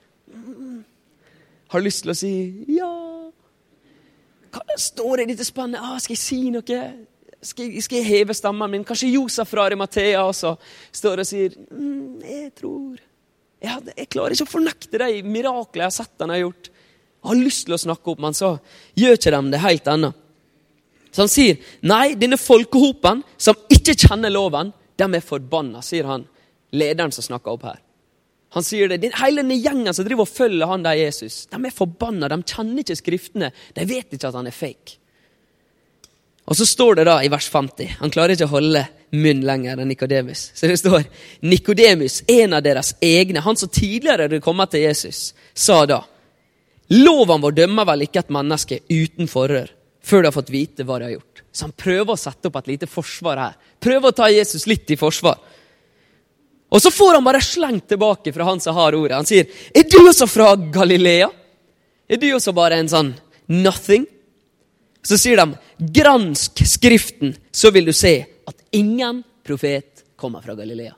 [1.70, 2.32] Har lyst til å si
[2.80, 2.90] ja.
[4.56, 5.84] Hva står i dette spennet?
[5.84, 6.82] Ah, skal jeg si noe?
[7.46, 8.86] Skal, jeg, skal jeg heve stemmen min?
[8.88, 10.56] Kanskje Josef fra Arimathea også
[10.96, 12.96] står og sier mm, Jeg tror
[13.58, 16.70] jeg, hadde, jeg, klarer ikke å fornekte de miraklene jeg har sett han har gjort.
[16.70, 18.52] Jeg har lyst til å snakke opp, men så
[18.98, 20.12] gjør ikke de det helt ennå.
[21.10, 26.28] Så han sier nei, denne folkehopen som ikke kjenner loven, de er forbanna, sier han,
[26.78, 27.82] lederen som snakker opp her.
[28.56, 31.74] Han sier det, Hele denne gjengen som driver og følger han der Jesus, de er
[31.74, 32.30] forbanna.
[32.32, 33.52] De kjenner ikke Skriftene.
[33.76, 35.02] De vet ikke at han er fake.
[36.48, 39.80] Og så står det da i vers 50 Han klarer ikke å holde munn lenger
[39.80, 40.52] enn Nikodemus.
[40.56, 41.04] Så det står
[41.48, 46.04] Nikodemus, en av deres egne, han som tidligere hadde kommet til Jesus, sa da
[46.88, 49.74] Loven vår dømmer vel ikke et menneske uten forhør
[50.08, 51.42] før de har fått vite hva de har gjort.
[51.52, 53.58] Så han prøver å sette opp et lite forsvar her.
[53.84, 55.36] Prøver å ta Jesus litt i forsvar.
[56.72, 59.18] Og så får han bare slengt tilbake fra han som har ordet.
[59.18, 61.32] Han sier, 'Er du også fra Galilea?'
[62.10, 63.16] Er du også bare en sånn
[63.50, 64.08] nothing?
[65.08, 70.96] Så sier de, 'Gransk Skriften, så vil du se at ingen profet kommer fra Galilea'.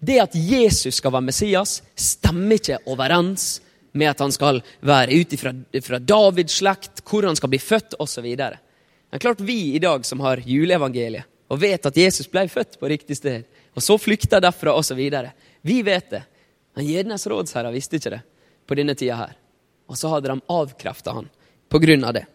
[0.00, 3.60] Det at Jesus skal være Messias, stemmer ikke overens
[3.92, 8.26] med at han skal være ut fra, Davids slekt, hvor han skal bli født osv.
[8.36, 12.88] Men klart vi i dag som har juleevangeliet, og vet at Jesus ble født på
[12.88, 15.00] riktig sted, og så flykta derfra osv.
[15.62, 16.22] Vi vet det.
[16.76, 18.20] Men jødenes rådsherrer visste ikke det
[18.66, 19.32] på denne tida her.
[19.88, 21.32] Og så hadde de avkrefta han
[21.68, 22.26] på grunn av det.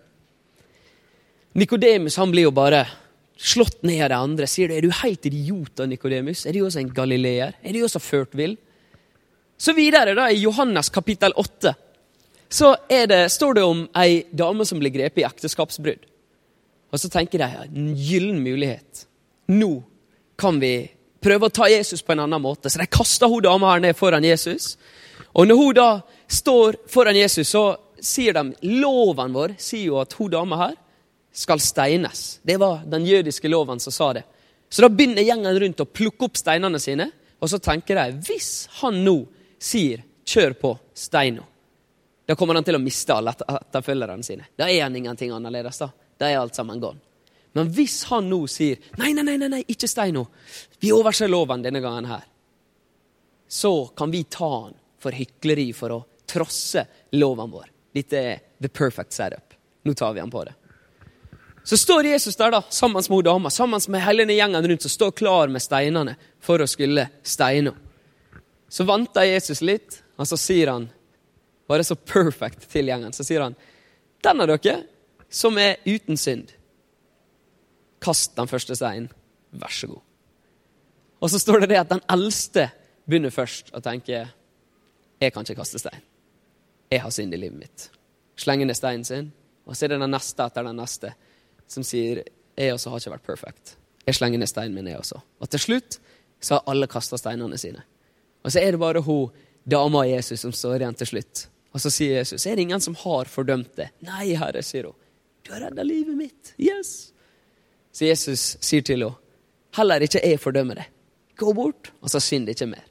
[1.56, 2.84] Nikodemus blir jo bare
[3.40, 4.48] slått ned av de andre.
[4.48, 6.46] Sier du, er du helt idiot, Nikodemus?
[6.46, 7.56] Er du også en galileer?
[7.64, 8.58] Er du også ført vill?
[9.58, 11.72] Så videre, da, i Johannes kapittel 8,
[12.52, 16.04] så det, står det om ei dame som blir grepet i ekteskapsbrudd.
[16.92, 19.06] Og så tenker de en gyllen mulighet.
[19.52, 19.80] Nå
[20.40, 20.76] kan vi
[21.24, 22.70] prøve å ta Jesus på en annen måte.
[22.70, 24.76] Så de kaster hun dama her ned foran Jesus.
[25.34, 25.90] Og når hun da
[26.28, 30.76] står foran Jesus, så sier de loven vår sier jo at hun dama her
[31.36, 32.40] skal steines.
[32.44, 34.24] Det var den jødiske loven som sa det.
[34.70, 38.70] Så da begynner gjengen rundt å plukke opp steinene sine, og så tenker de hvis
[38.80, 39.18] han nå
[39.60, 41.42] sier 'kjør på, stein
[42.26, 44.48] da kommer han til å miste alle etterfølgerne sine.
[44.58, 45.78] Da er han ingenting annerledes.
[45.78, 47.00] Da Da er alt sammen gone.
[47.54, 50.26] Men hvis han nå sier 'nei, nei, nei, nei ikke stein
[50.80, 52.24] vi overser loven denne gangen her,
[53.48, 57.66] så kan vi ta han for hykleri, for å trosse loven vår.
[57.94, 59.54] Dette er the perfect setup.
[59.84, 60.54] Nå tar vi han på det.
[61.66, 65.12] Så står Jesus der da, sammen med dama, sammen med hele gjengen rundt, som står
[65.12, 67.74] klar med steinene for å skulle steine
[68.70, 70.90] Så venter Jesus litt, og så sier han,
[71.68, 73.56] bare så perfect til gjengen, så sier han,
[74.22, 74.84] den av dere
[75.30, 76.54] som er uten synd,
[78.00, 79.10] kast den første steinen.
[79.50, 80.04] Vær så god.
[81.20, 82.70] Og så står det det at den eldste
[83.10, 84.28] begynner først å tenke
[85.18, 86.02] jeg kan ikke kaste stein.
[86.92, 87.90] Jeg har synd i livet mitt.
[88.38, 89.32] Slenger ned steinen sin,
[89.66, 91.16] og så er det den neste etter den neste
[91.68, 92.24] som sier
[92.56, 93.76] jeg også har ikke vært perfect.
[94.06, 95.20] Jeg slenger ned steinen min, jeg også.
[95.42, 95.98] Og til slutt
[96.40, 97.82] så har alle kasta steinene sine.
[98.46, 99.34] Og så er det bare hun
[99.66, 101.48] dama av Jesus som står igjen til slutt.
[101.76, 103.90] Og så sier Jesus, er det ingen som har fordømt det?
[104.06, 104.98] Nei, Herre, sier hun.
[105.44, 106.54] Du har redda livet mitt.
[106.62, 107.12] Yes.
[107.92, 109.18] Så Jesus sier til henne,
[109.76, 110.86] heller ikke jeg fordømmer det.
[111.36, 112.86] Gå bort, og så synd ikke mer.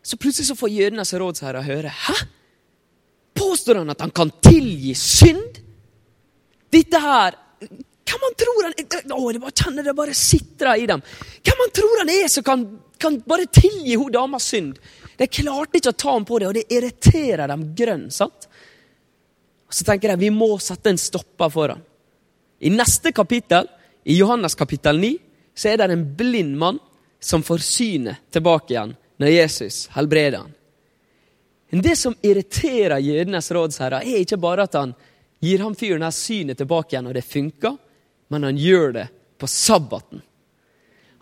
[0.00, 1.92] Så plutselig så får jødenes rådsherre høre.
[1.92, 2.14] Hæ?
[3.36, 5.57] Påstår han at han kan tilgi synd?
[6.72, 7.36] Dette her
[8.08, 11.02] Hvem man tror han er Å, jeg bare kjenner det bare sitrer i dem.
[11.44, 12.62] Hvem man tror han er som kan,
[12.96, 14.78] kan bare tilgi hun damas synd?
[15.18, 18.06] De klarte ikke å ta ham på det, og det irriterer dem grønn.
[18.14, 18.46] sant?
[19.68, 21.82] Så tenker jeg vi må sette en stopper for ham.
[22.64, 23.68] I neste kapittel,
[24.08, 25.12] i Johannes kapittel 9,
[25.58, 26.78] så er det en blind mann
[27.20, 30.54] som får synet tilbake igjen når Jesus helbreder ham.
[31.68, 34.94] Men det som irriterer jødenes rådsherrer, er ikke bare at han
[35.40, 37.76] gir han fyren her synet tilbake igjen, og det funker,
[38.28, 39.06] men han gjør det
[39.38, 40.22] på sabbaten.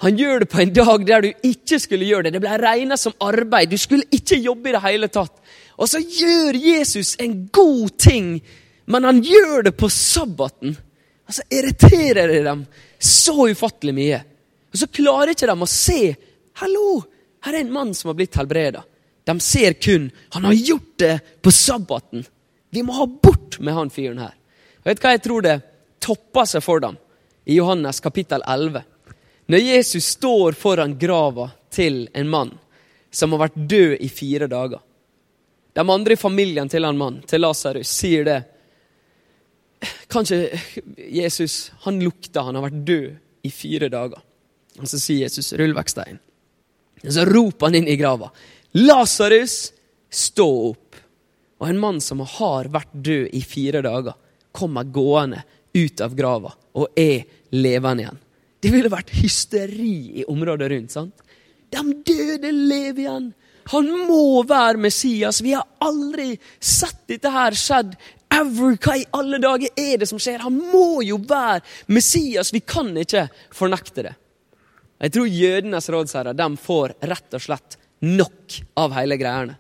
[0.05, 2.35] Han gjør det på en dag der du ikke skulle gjøre det.
[2.37, 3.71] Det ble regna som arbeid.
[3.73, 5.33] Du skulle ikke jobbe i det hele tatt.
[5.81, 8.35] Og så gjør Jesus en god ting,
[8.93, 10.77] men han gjør det på sabbaten.
[11.27, 12.67] Og så irriterer det dem
[13.01, 14.21] så ufattelig mye.
[14.73, 16.01] Og så klarer ikke de å se
[16.61, 17.01] Hallo,
[17.45, 18.81] her er en mann som har blitt helbreda.
[19.27, 22.25] De ser kun han har gjort det på sabbaten.
[22.77, 24.35] Vi må ha bort med han fyren her.
[24.85, 25.55] Vet du hva jeg tror det
[26.05, 26.99] topper seg for dem
[27.49, 28.83] i Johannes kapittel 11?
[29.49, 32.53] Når Jesus står foran grava til en mann
[33.09, 34.83] som har vært død i fire dager.
[35.73, 38.39] De andre i familien til en mann, til Lasarus, sier det.
[40.13, 40.43] Kanskje
[40.99, 44.21] Jesus han lukter, han har vært død i fire dager.
[44.77, 46.21] Og så sier Jesus, 'Rull vekk steinen'.
[47.09, 48.29] Så roper han inn i grava.
[48.75, 49.73] 'Lasarus,
[50.11, 50.86] stå opp'.
[51.61, 54.17] Og en mann som har vært død i fire dager,
[54.57, 55.43] kommer gående
[55.77, 58.21] ut av grava og er levende igjen.
[58.61, 60.93] Det ville vært hysteri i området rundt.
[60.93, 61.27] sant?
[61.71, 63.33] De døde lever igjen.
[63.73, 65.41] Han må være Messias.
[65.43, 67.97] Vi har aldri sett dette her skjedd.
[68.33, 68.77] Ever.
[68.83, 70.45] Hva i alle dager er det som skjer?
[70.45, 72.53] Han må jo være Messias.
[72.55, 74.15] Vi kan ikke fornekte det.
[75.03, 79.59] Jeg tror jødenes rådsherrer de får rett og slett nok av hele greiene.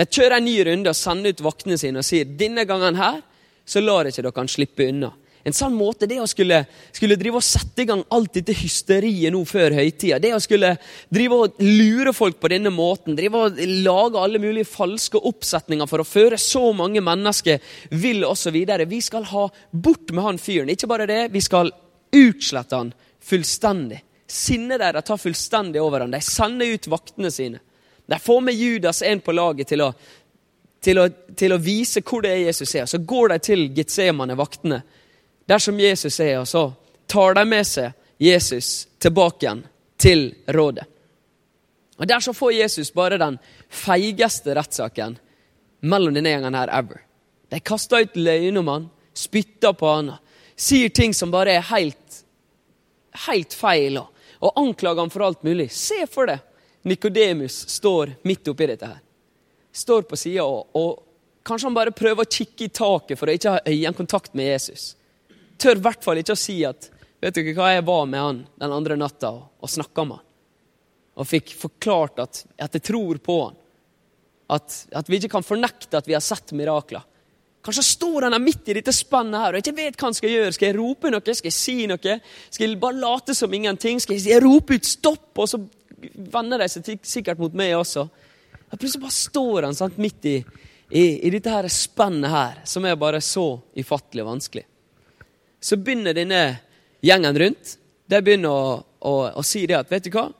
[0.00, 3.20] De kjører en ny runde og sender ut vaktene sine og sier denne gangen her
[3.68, 5.10] så lar ikke dere han slippe unna.
[5.44, 6.58] En sånn måte, det å skulle,
[6.92, 10.74] skulle drive og sette i gang alt dette hysteriet nå før høytida, det å skulle
[11.08, 16.02] drive og lure folk på denne måten, drive og lage alle mulige falske oppsetninger for
[16.02, 17.60] å føre så mange mennesker
[18.02, 18.58] vill osv.
[18.90, 20.72] Vi skal ha bort med han fyren.
[20.72, 21.72] Ikke bare det, vi skal
[22.16, 22.92] utslette han
[23.24, 24.02] fullstendig.
[24.30, 26.12] Sinnet deres tar fullstendig over han.
[26.12, 27.64] De sender ut vaktene sine.
[28.10, 29.92] De får med Judas en på laget til å,
[30.82, 31.04] til å,
[31.38, 32.88] til å vise hvor det er Jesus er.
[32.90, 34.80] Så går de til Getsemane, vaktene
[35.46, 36.64] dersom Jesus er, og så
[37.06, 39.62] tar de med seg Jesus tilbake igjen
[39.94, 40.88] til rådet.
[42.02, 45.14] Og Der så får Jesus bare den feigeste rettssaken
[45.86, 47.06] mellom denne gjengen her ever.
[47.46, 50.16] De kaster ut løgn om han, spytter på han,
[50.58, 52.22] sier ting som bare er helt,
[53.28, 54.10] helt feil, og,
[54.42, 55.70] og anklager han for alt mulig.
[55.70, 56.49] Se for deg
[56.88, 59.02] Nikodemus står midt oppi dette her.
[59.72, 63.36] Står på sida og, og kanskje han bare prøver å kikke i taket for å
[63.36, 64.94] ikke ha øyekontakt med Jesus
[65.60, 66.88] tør i hvert fall ikke å si at
[67.20, 70.26] vet ikke hva, jeg var med han den andre natta og, og snakka med han.
[71.20, 73.56] Og fikk forklart at, at jeg tror på han.
[74.50, 77.04] At, at, vi ikke kan fornekte at vi har sett mirakler.
[77.60, 80.32] Kanskje står han her midt i dette spennet her og ikke vet hva han skal
[80.32, 80.54] gjøre.
[80.56, 81.34] Skal jeg rope noe?
[81.36, 82.16] Skal jeg si noe?
[82.48, 84.00] Skal jeg bare late som ingenting?
[84.00, 85.60] Skal jeg rope ut 'stopp', og så
[86.32, 88.08] vender de seg sikkert mot meg også?
[88.70, 90.36] Og plutselig bare står han sant, midt i,
[90.90, 94.66] i, i dette her spennet her, som er bare så ufattelig vanskelig
[95.60, 96.56] så begynner denne
[97.00, 100.30] gjengen rundt de begynner å, å, å, si det at vet du hva?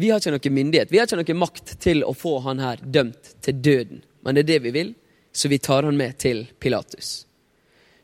[0.00, 2.80] Vi har ikke noe myndighet, vi har ikke noe makt til å få han her
[2.82, 4.00] dømt til døden.
[4.24, 4.92] Men det er det vi vil,
[5.32, 7.26] så vi tar han med til Pilatus.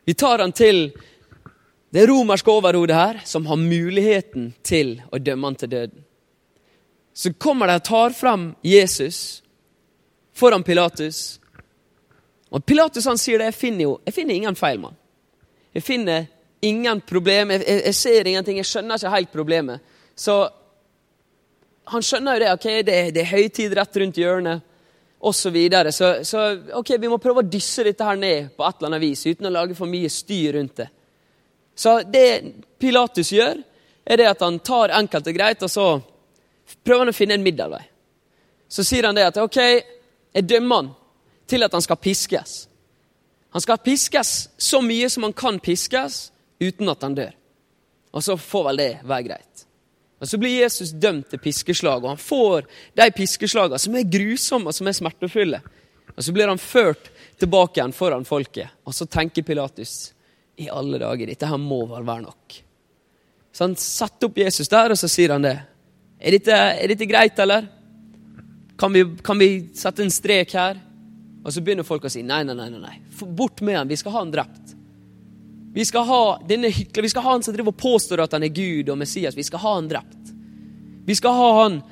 [0.06, 0.90] Vi tar han til
[1.96, 6.05] det romerske overhodet her, som har muligheten til å dømme han til døden.
[7.16, 9.42] Så kommer de og tar frem Jesus
[10.36, 11.40] foran Pilatus.
[12.52, 14.98] Og Pilatus han sier det, jeg finner jo jeg finner ingen feil, mann.
[15.72, 16.26] Jeg finner
[16.60, 17.54] ingen problem.
[17.54, 18.60] Jeg, jeg, jeg, ser ingenting.
[18.60, 19.94] Jeg skjønner ikke helt problemet.
[20.16, 20.36] Så
[21.88, 22.50] han skjønner jo det.
[22.52, 24.66] ok, Det, det er høytid rett rundt hjørnet
[25.18, 25.40] osv.
[25.40, 25.92] Så, videre.
[25.92, 26.42] så Så
[26.80, 29.48] ok, vi må prøve å dysse dette her ned på et eller annet vis uten
[29.48, 30.90] å lage for mye styr rundt det.
[31.76, 32.28] Så det
[32.80, 33.56] Pilatus gjør,
[34.04, 35.86] er det at han tar enkelt og greit, og så
[36.84, 37.82] prøver han å finne en middelvei.
[38.68, 39.58] Så sier han det at ok,
[40.34, 40.94] jeg dømmer han
[41.46, 42.66] til at han skal piskes.
[43.54, 46.26] Han skal piskes så mye som han kan piskes,
[46.60, 47.32] uten at han dør.
[48.16, 49.66] Og så får vel det være greit.
[50.20, 52.64] Og Så blir Jesus dømt til piskeslag, og han får
[52.96, 55.60] de piskeslagene som er grusomme og som er smertefulle.
[56.16, 60.14] Og Så blir han ført tilbake igjen foran folket, og så tenker Pilatus
[60.56, 62.54] i alle dager, dette her må vel være nok.
[63.52, 65.58] Så han setter opp Jesus der, og så sier han det.
[66.18, 67.66] Er dette, er dette greit, eller?
[68.78, 70.80] Kan vi, kan vi, sette en strek her?
[71.44, 72.70] Og så begynner folk å si nei, nei, nei.
[72.72, 72.96] nei.
[73.36, 74.74] Bort med han, vi skal ha han drept.
[75.76, 78.46] Vi skal ha denne hykler, vi skal ha han som driver og påstår at han
[78.46, 79.36] er Gud og Messias.
[79.36, 80.32] Vi skal ha han drept.
[81.06, 81.82] Vi skal ha han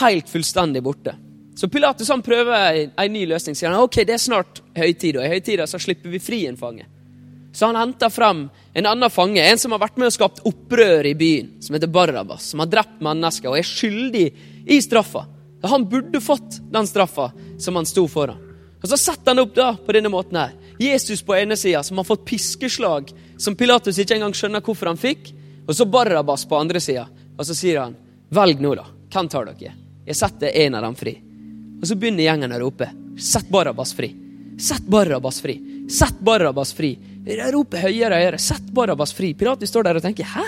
[0.00, 1.14] helt fullstendig borte.
[1.54, 3.54] Så Pilatus han prøver en ny løsning.
[3.54, 6.58] sier han, ok, det er snart høytid, og i høytida så slipper vi fri en
[6.58, 6.88] fange.
[7.54, 11.06] Så han henter frem en annen fange, en som har vært med og skapt opprør
[11.06, 14.24] i byen, som heter Barabas, som har drept mennesker og er skyldig
[14.66, 15.22] i straffa.
[15.62, 17.30] Han burde fått den straffa
[17.62, 18.40] som han sto foran.
[18.82, 20.50] Og Så setter han opp da på denne måten her.
[20.82, 25.00] Jesus på ene sida, som har fått piskeslag som Pilatus ikke engang skjønner hvorfor han
[25.00, 25.30] fikk.
[25.64, 27.06] Og så Barabas på andre sida.
[27.38, 27.96] Og så sier han,
[28.30, 28.84] 'Velg nå, da.
[29.10, 29.72] Hvem tar dere?'
[30.06, 31.22] Jeg setter en av dem fri.
[31.80, 34.12] Og så begynner gjengen å rope, 'Sett Barabas fri'.
[34.58, 35.86] Sett Barabas fri.
[35.88, 36.94] Sett Barabbas fri.
[37.24, 38.38] Roper høyere og høyere.
[38.42, 39.32] Sett Barabas fri.
[39.34, 40.44] Pilatus står der og tenker 'Hæ?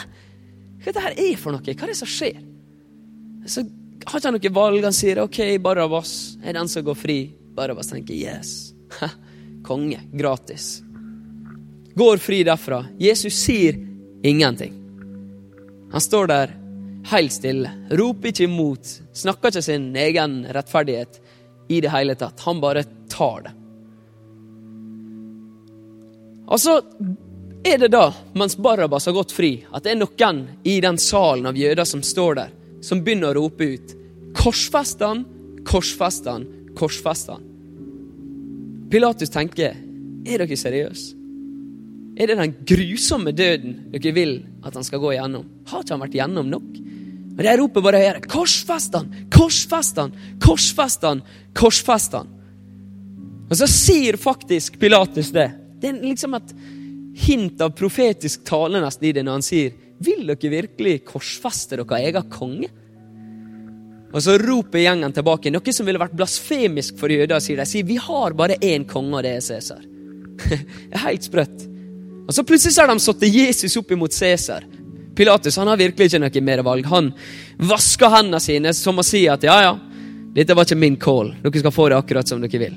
[0.82, 1.62] Hva er det her er for noe?
[1.62, 2.44] Hva er det som skjer?'
[3.46, 3.62] Så
[4.06, 4.84] har ikke han noe valg.
[4.84, 7.32] Han sier 'OK, Barabas er den som går fri'.
[7.54, 8.74] Barabas tenker 'yes'.
[9.64, 10.00] Konge.
[10.12, 10.82] Gratis.
[11.96, 12.86] Går fri derfra.
[12.98, 13.74] Jesus sier
[14.22, 14.72] ingenting.
[15.92, 16.54] Han står der
[17.10, 21.20] helt stille, roper ikke imot, snakker ikke sin egen rettferdighet
[21.68, 22.42] i det hele tatt.
[22.46, 23.52] Han bare tar det.
[26.46, 26.78] Og så
[27.66, 31.48] er det da, mens Barabas har gått fri, at det er noen i den salen
[31.50, 32.52] av jøder som står der,
[32.84, 33.96] som begynner å rope ut
[34.36, 35.24] Korsfest han,
[35.64, 36.44] korsfest han,
[36.76, 37.44] korsfest han.
[38.92, 39.72] Pilatus tenker
[40.26, 41.14] er dere seriøse?
[42.16, 45.48] Er det den grusomme døden dere vil at han skal gå igjennom?
[45.68, 46.68] Har ikke han vært gjennom nok?
[47.36, 48.22] Men de roper bare høyere.
[48.32, 49.10] Korsfest han!
[49.32, 50.14] Korsfest han!
[50.40, 51.20] Korsfest han!
[51.56, 52.30] Korsfest han!
[53.46, 55.50] Og så sier faktisk Pilatus det.
[55.80, 56.54] Det er liksom et
[57.26, 62.08] hint av profetisk tale nesten i det når han sier Vil dere virkelig korsfeste deres
[62.08, 62.68] egen konge?
[64.16, 67.40] Og så roper gjengen tilbake, noe som ville vært blasfemisk for jøder.
[67.42, 69.82] sier De sier vi har bare én konge, og det er Cæsar.
[71.04, 71.66] helt sprøtt.
[72.26, 74.64] Og så plutselig har de satt Jesus opp imot Cæsar.
[75.16, 76.88] Pilatus han har virkelig ikke noe mer valg.
[76.92, 77.10] Han
[77.56, 79.74] vasker hendene sine som å si at ja, ja,
[80.36, 81.32] dette var ikke min call.
[81.42, 82.76] Dere skal få det akkurat som dere vil.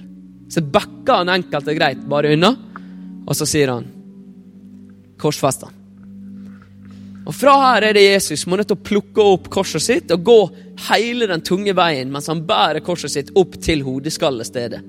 [0.50, 2.54] Så backer han enkelt og greit bare unna,
[3.26, 3.88] og så sier han
[5.20, 5.76] korsfest han.
[7.30, 10.24] Og fra her er det Jesus må nødt til å plukke opp korset sitt og
[10.26, 10.38] gå
[10.88, 14.80] hele den tunge veien mens han bærer korset sitt opp til hodeskallestedet.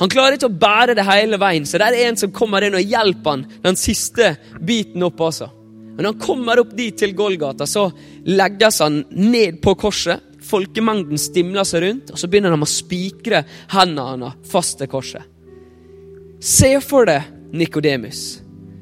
[0.00, 2.76] Han klarer ikke å bære det hele veien, så det er en som kommer inn
[2.76, 5.48] og hjelper han den siste biten opp også.
[5.92, 7.86] Men når han kommer opp dit til Golgata, så
[8.28, 10.24] legges han ned på korset.
[10.42, 13.44] Folkemengden stimler seg rundt, og så begynner de å spikre
[13.76, 15.31] hendene fast til korset.
[16.42, 18.40] Se for deg Nikodemus,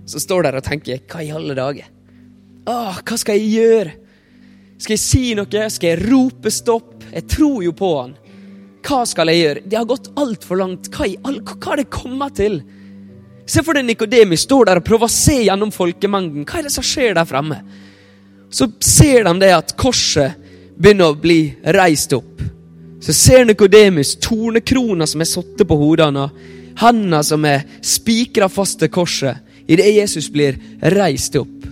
[0.09, 1.91] som står der og tenker Hva i alle dager?
[2.71, 3.93] Åh, hva skal jeg gjøre?
[4.81, 5.65] Skal jeg si noe?
[5.69, 7.03] Skal jeg rope stopp?
[7.11, 8.15] Jeg tror jo på han.
[8.87, 9.63] Hva skal jeg gjøre?
[9.67, 10.89] Det har gått altfor langt.
[10.95, 12.63] Hva, all, hva har det kommet til?
[13.51, 16.47] Se for deg Nikodemus står der og prøver å se gjennom folkemengden.
[16.49, 17.59] Hva er det som skjer der fremme?
[18.49, 20.39] Så ser de det at korset
[20.81, 21.43] begynner å bli
[21.77, 22.41] reist opp.
[23.05, 26.31] Så ser Nikodemus tornekrona som er satt på hodene,
[26.81, 29.39] hendene som er spikra fast til korset,
[29.71, 30.59] idet Jesus blir
[30.97, 31.67] reist opp.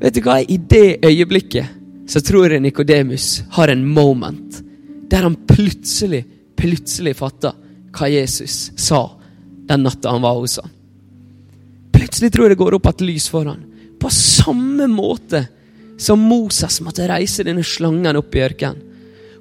[0.00, 0.40] Vet du hva?
[0.40, 1.76] I det øyeblikket
[2.10, 4.60] så tror jeg Nikodemus har en moment
[5.10, 6.22] der han plutselig,
[6.56, 7.56] plutselig fatter
[7.94, 9.02] hva Jesus sa
[9.70, 10.70] den natta han var hos han.
[11.94, 13.64] Plutselig tror jeg det går opp et lys for han.
[14.00, 15.44] På samme måte
[16.00, 18.86] som Moses måtte reise denne slangen opp i ørkenen.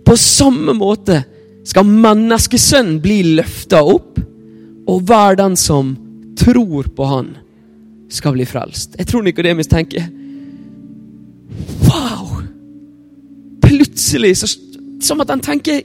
[0.05, 1.21] På samme måte
[1.67, 4.17] skal menneskesønnen bli løfta opp,
[4.89, 5.93] og hver den som
[6.39, 7.35] tror på han,
[8.09, 8.95] skal bli frelst.
[8.97, 10.07] Jeg tror Nikodemus tenker
[11.85, 12.39] Wow!
[13.61, 14.49] Plutselig så
[14.99, 15.83] som at han tenker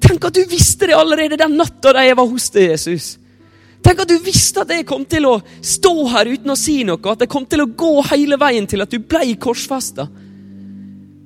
[0.00, 3.06] Tenk at du visste det allerede den natta da jeg var hos deg, Jesus.
[3.84, 7.00] Tenk at du visste at jeg kom til å stå her uten å si noe,
[7.12, 10.04] at jeg kom til å gå hele veien til at du ble korsfesta.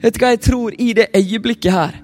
[0.01, 1.99] Vet du hva jeg tror i det øyeblikket her?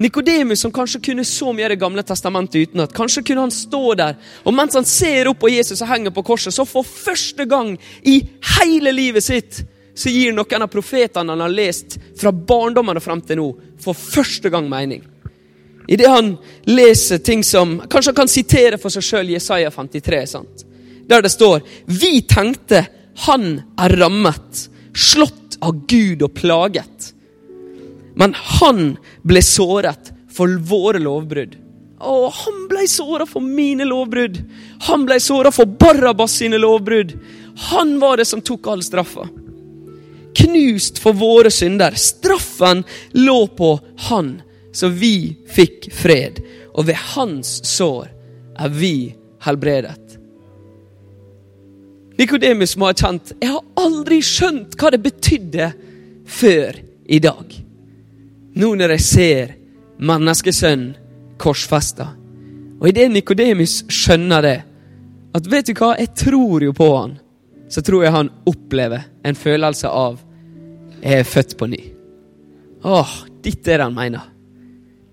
[0.00, 3.82] Nikodemus, som kanskje kunne så mye av Det gamle testamentet utenat, kanskje kunne han stå
[4.00, 4.16] der,
[4.48, 7.74] og mens han ser opp på Jesus og henger på korset, så for første gang
[8.08, 8.22] i
[8.56, 9.60] hele livet sitt
[9.94, 13.48] så gir noen av profetene han har lest fra barndommen og fram til nå,
[13.80, 15.04] for første gang mening.
[15.90, 16.32] Idet han
[16.70, 20.66] leser ting som Kanskje han kan sitere for seg sjøl Jesaja 53, sant?
[21.10, 22.84] der det står Vi tenkte
[23.26, 27.10] han er rammet, slått av Gud og plaget.
[28.20, 28.94] Men han
[29.26, 31.56] ble såret for våre lovbrudd.
[32.00, 34.38] Å, han ble såra for mine lovbrudd.
[34.88, 37.16] Han ble såra for Barabas sine lovbrudd.
[37.72, 39.26] Han var det som tok all straffa
[40.40, 41.94] knust for våre synder.
[41.94, 46.40] Straffen lå på han, så vi fikk fred.
[46.74, 48.10] Og ved hans sår
[48.60, 48.94] er vi
[49.44, 49.98] helbredet.
[52.20, 55.70] Nikodemus må ha kjent jeg har aldri skjønt hva det betydde
[56.28, 56.76] før
[57.08, 57.54] i dag.
[58.56, 59.56] Nå når jeg ser
[60.00, 60.96] menneskesønnen
[61.40, 62.10] korsfesta.
[62.80, 64.58] Og idet Nikodemus skjønner det,
[65.36, 67.18] at vet du hva, jeg tror jo på han
[67.70, 70.18] så tror jeg han opplever en følelse av
[71.00, 71.80] jeg er født på ny.
[72.84, 73.12] Åh,
[73.44, 74.24] dette er det han mener.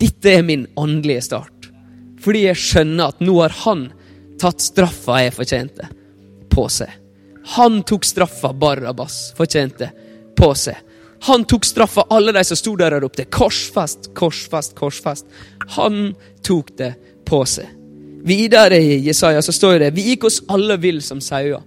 [0.01, 1.69] Dette er min åndelige start.
[2.19, 3.85] Fordi jeg skjønner at nå har han
[4.41, 5.87] tatt straffa jeg fortjente,
[6.51, 6.89] på seg.
[7.55, 9.91] Han tok straffa Barabas fortjente,
[10.35, 10.81] på seg.
[11.21, 15.25] Han tok straffa alle de som sto der og ropte 'korsfest, korsfest, korsfest'.
[15.77, 16.93] Han tok det
[17.25, 17.67] på seg.
[18.27, 21.63] Videre i Jesaja så står det 'Vi gikk oss alle vill som sauer'.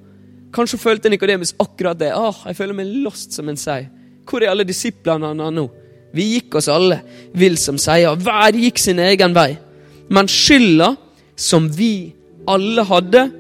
[0.53, 2.13] Kanskje følte Nikodemus akkurat det.
[2.15, 3.87] Åh, jeg føler meg lost som en sau.
[4.27, 5.71] Hvor er alle disiplene hans nå?
[6.13, 7.01] Vi gikk oss alle
[7.35, 8.19] vill som sauer.
[8.19, 9.59] Hver gikk sin egen vei.
[10.11, 10.97] Men skylda
[11.37, 12.13] som vi
[12.51, 13.31] alle hadde,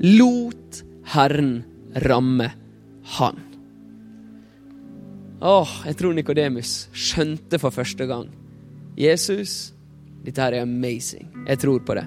[0.00, 1.64] lot Herren
[2.06, 2.52] ramme
[3.18, 3.49] han.
[5.40, 8.26] Åh, jeg tror Nikodemus skjønte for første gang.
[9.00, 9.72] Jesus,
[10.24, 11.30] dette her er amazing.
[11.46, 12.04] Jeg tror på det.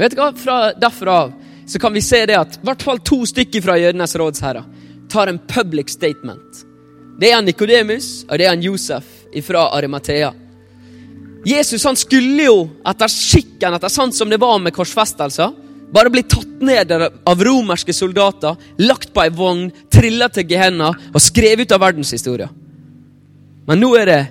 [0.00, 0.32] Vet du hva?
[0.34, 1.32] Fra Derfra av
[1.70, 4.64] så kan vi se det at i hvert fall to stykker fra jødenes rådsherrer
[5.12, 6.64] tar en public statement.
[7.20, 9.06] Det er han Nikodemus, og det er han Josef
[9.46, 10.32] fra Arimathea.
[11.46, 12.56] Jesus han skulle jo,
[12.86, 15.54] etter skikken, etter sånn som det var med korsfestelser
[15.92, 16.92] Bare bli tatt ned
[17.24, 22.48] av romerske soldater, lagt på ei vogn, trilla til Gehenna og skrevet ut av verdenshistoria.
[23.68, 24.22] Men nå er det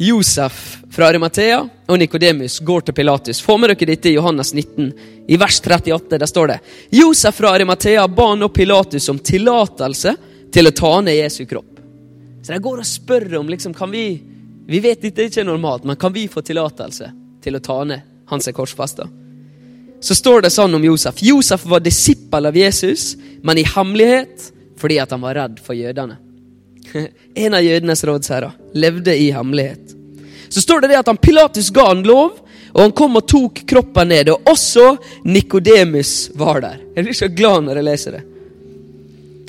[0.00, 3.40] Josef fra Arimathea og Nikodemus går til Pilatus.
[3.40, 4.92] Få med dere dette i Johannes 19,
[5.28, 6.18] i vers 38.
[6.20, 6.58] Der står det
[6.96, 10.14] Josef fra Arimathea ba nå Pilatus om tillatelse
[10.52, 11.80] til å ta ned Jesu kropp.
[12.42, 14.22] Så de går og spør om liksom, kan vi
[14.70, 17.08] Vi vet dette ikke er normalt, men kan vi få tillatelse
[17.42, 18.60] til å ta ned han som?
[20.00, 21.20] Så står det sånn om Josef.
[21.22, 26.16] Josef var disippel av Jesus, men i hemmelighet fordi at han var redd for jødene.
[27.34, 29.92] En av jødenes rådsherrer levde i hemmelighet.
[30.48, 32.40] Så står det det at han Pilatus ga han lov,
[32.72, 34.30] og han kom og tok kroppen ned.
[34.32, 34.94] Og også
[35.26, 36.80] Nikodemus var der.
[36.96, 38.22] Jeg blir så glad når jeg leser det.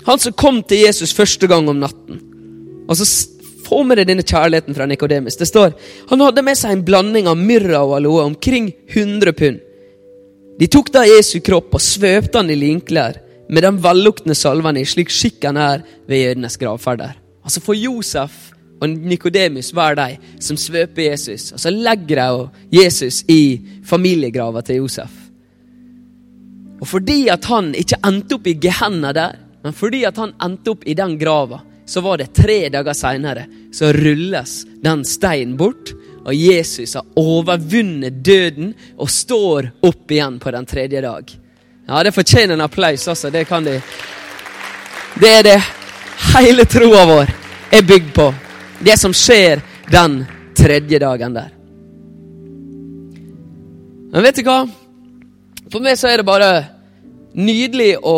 [0.05, 2.21] Han som kom til Jesus første gang om natten.
[2.89, 3.07] Og så
[3.65, 5.37] få med deg denne kjærligheten fra Nikodemus.
[5.39, 5.73] Det står
[6.09, 9.61] han hadde med seg en blanding av myrra og aloe, omkring 100 pund.
[10.61, 13.15] De tok da Jesu kropp og svøpte han i linklær
[13.49, 17.15] med den velluktende salven i, slik skikken er ved jødenes gravferder.
[17.41, 23.23] Altså For Josef og Nikodemus hver de som svøper Jesus, og så legger de Jesus
[23.25, 23.57] i
[23.89, 25.17] familiegrava til Josef.
[26.81, 30.75] Og fordi at han ikke endte opp i Gehenna der, men fordi at han endte
[30.75, 35.89] opp i den grava, så var det tre dager seinere så rulles den steinen bort,
[36.25, 41.31] og Jesus har overvunnet døden og står opp igjen på den tredje dag.
[41.87, 43.29] Ja, det fortjener en applaus, altså.
[43.29, 43.79] Det kan de.
[45.19, 45.57] Det er det
[46.35, 47.33] hele troa vår
[47.73, 48.27] er bygd på.
[48.79, 50.21] Det som skjer den
[50.57, 51.49] tredje dagen der.
[54.11, 54.61] Men vet du hva?
[55.71, 56.51] For meg så er det bare
[57.33, 58.15] nydelig å,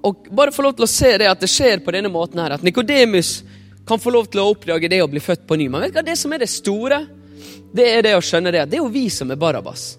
[0.00, 2.56] å bare få lov til å se det at det skjer på denne måten her.
[2.56, 3.42] At Nikodemus
[3.86, 5.68] kan få lov til å oppdage det å bli født på ny.
[5.68, 7.04] Men vet du hva det som er det store?
[7.74, 9.94] Det er det å skjønne det det er jo vi som er Barabas.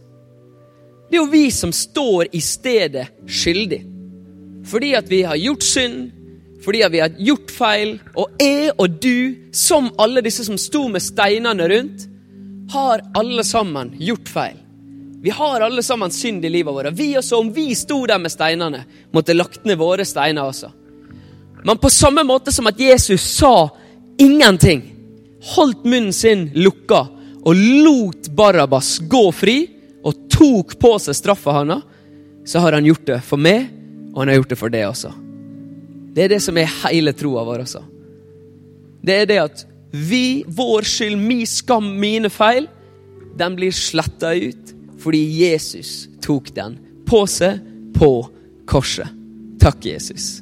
[1.09, 3.82] Det er jo vi som står i stedet skyldig.
[4.65, 6.11] Fordi at vi har gjort synd,
[6.65, 7.97] fordi at vi har gjort feil.
[8.17, 12.07] Og jeg og du, som alle disse som sto med steinene rundt,
[12.73, 14.57] har alle sammen gjort feil.
[15.21, 16.93] Vi har alle sammen synd i livet vårt.
[16.97, 20.71] Vi også, om vi sto der med steinene, måtte lagt ned våre steiner også.
[21.65, 23.69] Men på samme måte som at Jesus sa
[24.21, 24.84] ingenting,
[25.55, 27.07] holdt munnen sin lukka
[27.46, 29.58] og lot Barabas gå fri
[30.06, 31.84] og tok på seg straffa hans,
[32.46, 33.70] så har han gjort det for meg,
[34.14, 35.12] og han har gjort det for deg også.
[36.16, 37.82] Det er det som er hele troa vår også.
[39.06, 39.66] Det er det at
[39.96, 42.68] vi, vår skyld, min skam, mine feil,
[43.36, 47.60] den blir sletta ut fordi Jesus tok den på seg
[47.93, 48.10] på
[48.70, 49.12] korset.
[49.62, 50.39] Takk, Jesus.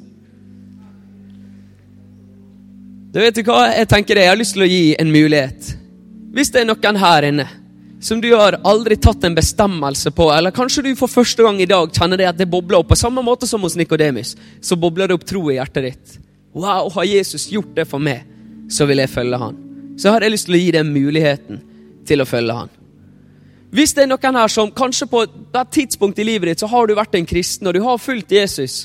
[3.12, 3.66] Du vet du hva?
[3.74, 4.24] Jeg tenker det.
[4.24, 5.74] Jeg har lyst til å gi en mulighet
[6.34, 7.46] hvis det er noen her inne
[8.04, 11.68] som du har aldri tatt en bestemmelse på, eller kanskje du for første gang i
[11.70, 15.08] dag kjenner det at det bobler opp, på samme måte som hos Nikodemus, så bobler
[15.08, 16.16] det opp tro i hjertet ditt.
[16.52, 18.26] Wow, har Jesus gjort det for meg,
[18.68, 19.56] så vil jeg følge han.
[19.96, 21.62] Så har jeg lyst til å gi deg muligheten
[22.04, 22.72] til å følge han.
[23.74, 26.86] Hvis det er noen her som kanskje på et tidspunkt i livet ditt så har
[26.86, 28.82] du vært en kristen, og du har fulgt Jesus,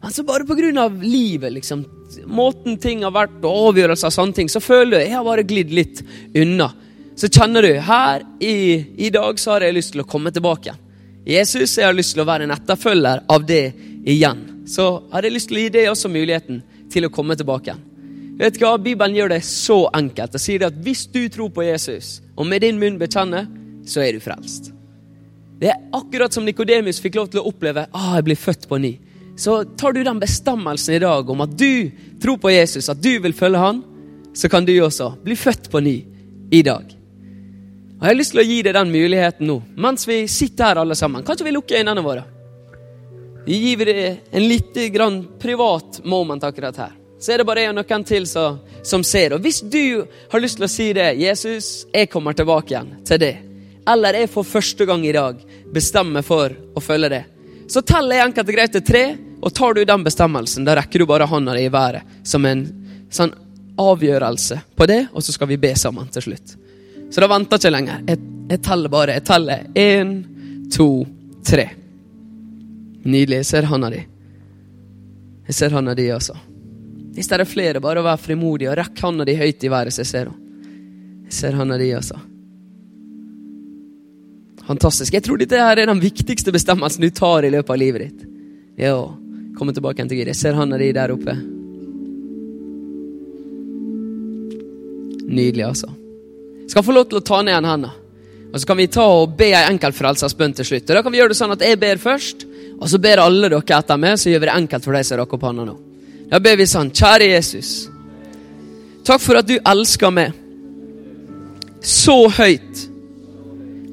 [0.00, 1.84] altså bare på grunn av livet, liksom,
[2.24, 5.44] måten ting har vært, og avgjørelser og sånne ting, så føler du jeg har bare
[5.44, 6.00] glidd litt
[6.32, 6.72] unna
[7.16, 8.56] så kjenner du her i,
[8.96, 10.74] i dag så har jeg lyst til å komme tilbake.
[11.28, 13.64] Jesus, jeg har lyst til å være en etterfølger av det
[14.08, 14.64] igjen.
[14.66, 17.76] Så har jeg lyst til å gi deg også muligheten til å komme tilbake.
[18.40, 18.74] Vet du hva?
[18.80, 22.64] Bibelen gjør det så enkelt og sier at hvis du tror på Jesus, og med
[22.64, 23.46] din munn bekjenner,
[23.86, 24.72] så er du frelst.
[25.62, 28.80] Det er akkurat som Nikodemus fikk lov til å oppleve ah, jeg blir født på
[28.82, 28.96] ny.
[29.38, 31.92] Så tar du den bestemmelsen i dag om at du
[32.22, 33.84] tror på Jesus, at du vil følge han,
[34.34, 35.94] så kan du også bli født på ny
[36.52, 37.01] i dag.
[38.02, 40.78] Og Jeg har lyst til å gi deg den muligheten nå, mens vi sitter her
[40.82, 41.22] alle sammen.
[41.22, 42.24] Kanskje vi lukker øynene våre?
[43.46, 46.96] Vi gir deg en litt grann privat moment akkurat her.
[47.22, 49.36] Så er det bare jeg og noen til som, som ser.
[49.36, 53.20] Og hvis du har lyst til å si det, 'Jesus, jeg kommer tilbake igjen til
[53.22, 53.38] det',
[53.86, 55.38] eller jeg for første gang i dag
[55.70, 57.24] bestemmer for å følge det,
[57.70, 59.04] så teller jeg enkelt og greit til tre,
[59.42, 62.66] og tar du den bestemmelsen, da rekker du bare hånda di i været som en
[63.10, 63.30] sånn
[63.78, 66.56] avgjørelse på det, og så skal vi be sammen til slutt.
[67.12, 68.04] Så da venter jeg ikke lenger.
[68.08, 69.16] Jeg, jeg teller bare.
[69.18, 70.14] Jeg teller én,
[70.72, 70.88] to,
[71.44, 71.66] tre.
[73.04, 73.42] Nydelig.
[73.42, 74.00] Jeg ser handa di.
[75.50, 76.38] Jeg ser handa di altså.
[77.12, 80.00] Hvis det er flere, bare vær frimodig og rekk handa di høyt i været, så
[80.00, 80.38] jeg ser henne.
[81.28, 82.16] Jeg ser handa di altså.
[84.62, 85.12] Fantastisk.
[85.12, 88.28] Jeg tror dette her er den viktigste bestemmelsen du tar i løpet av livet ditt.
[88.80, 88.96] Ja,
[89.58, 90.30] komme tilbake igjen til Gud.
[90.32, 91.36] Jeg ser handa di der oppe.
[95.28, 95.98] Nydelig, altså
[96.68, 97.98] skal få lov til å ta ned en hendene.
[98.52, 100.90] Og så kan vi ta og be ei enkel frelsersbønn til slutt.
[100.90, 102.46] Og Da kan vi gjøre det sånn at jeg ber først,
[102.82, 105.18] Og så ber alle dere etter meg, så gjør vi det enkelt for deg som
[105.20, 105.74] rakk opp hånda nå.
[106.32, 107.88] Da ber vi sånn, kjære Jesus.
[109.06, 110.32] Takk for at du elsker meg
[111.78, 112.82] så høyt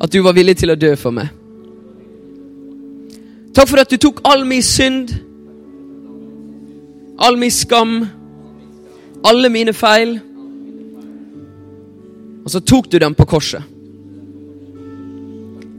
[0.02, 1.30] at du var villig til å dø for meg.
[3.54, 5.12] Takk for at du tok all min synd,
[7.20, 7.98] all min skam,
[9.28, 10.20] alle mine feil,
[12.50, 13.62] og så tok du dem på korset.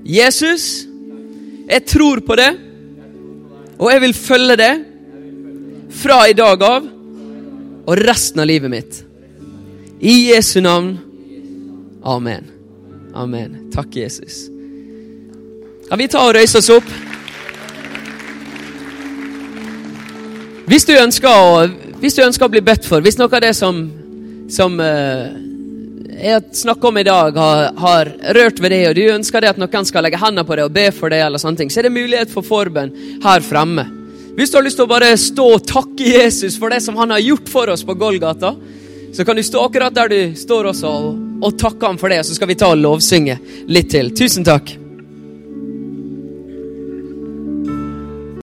[0.06, 0.86] Jesus,
[1.66, 2.50] jeg tror på det,
[3.74, 4.70] og jeg vil følge det
[5.98, 6.86] fra i dag av
[7.90, 9.00] og resten av livet mitt.
[9.98, 10.94] I Jesu navn.
[12.06, 12.46] Amen.
[13.18, 13.58] Amen.
[13.74, 14.46] Takk, Jesus.
[15.90, 16.96] Kan vi ta og røyse oss opp?
[20.70, 21.66] Hvis du ønsker å,
[21.98, 23.88] hvis du ønsker å bli bedt for, hvis noe av det som,
[24.46, 25.49] som uh,
[26.20, 29.60] jeg snakker om i dag, har, har, rørt ved det, og du ønsker det at
[29.60, 31.88] noen skal legge hendene på det og be for det, eller sånne ting, så er
[31.88, 32.92] det mulighet for forbønn
[33.24, 33.86] her fremme.
[34.36, 37.12] Hvis du har lyst til å bare stå og takke Jesus for det som han
[37.16, 38.54] har gjort for oss på Golgata,
[39.12, 42.20] så kan du stå akkurat der du står også og, og takke ham for det,
[42.22, 43.40] og så skal vi ta og lovsynge
[43.72, 44.14] litt til.
[44.16, 44.76] Tusen takk.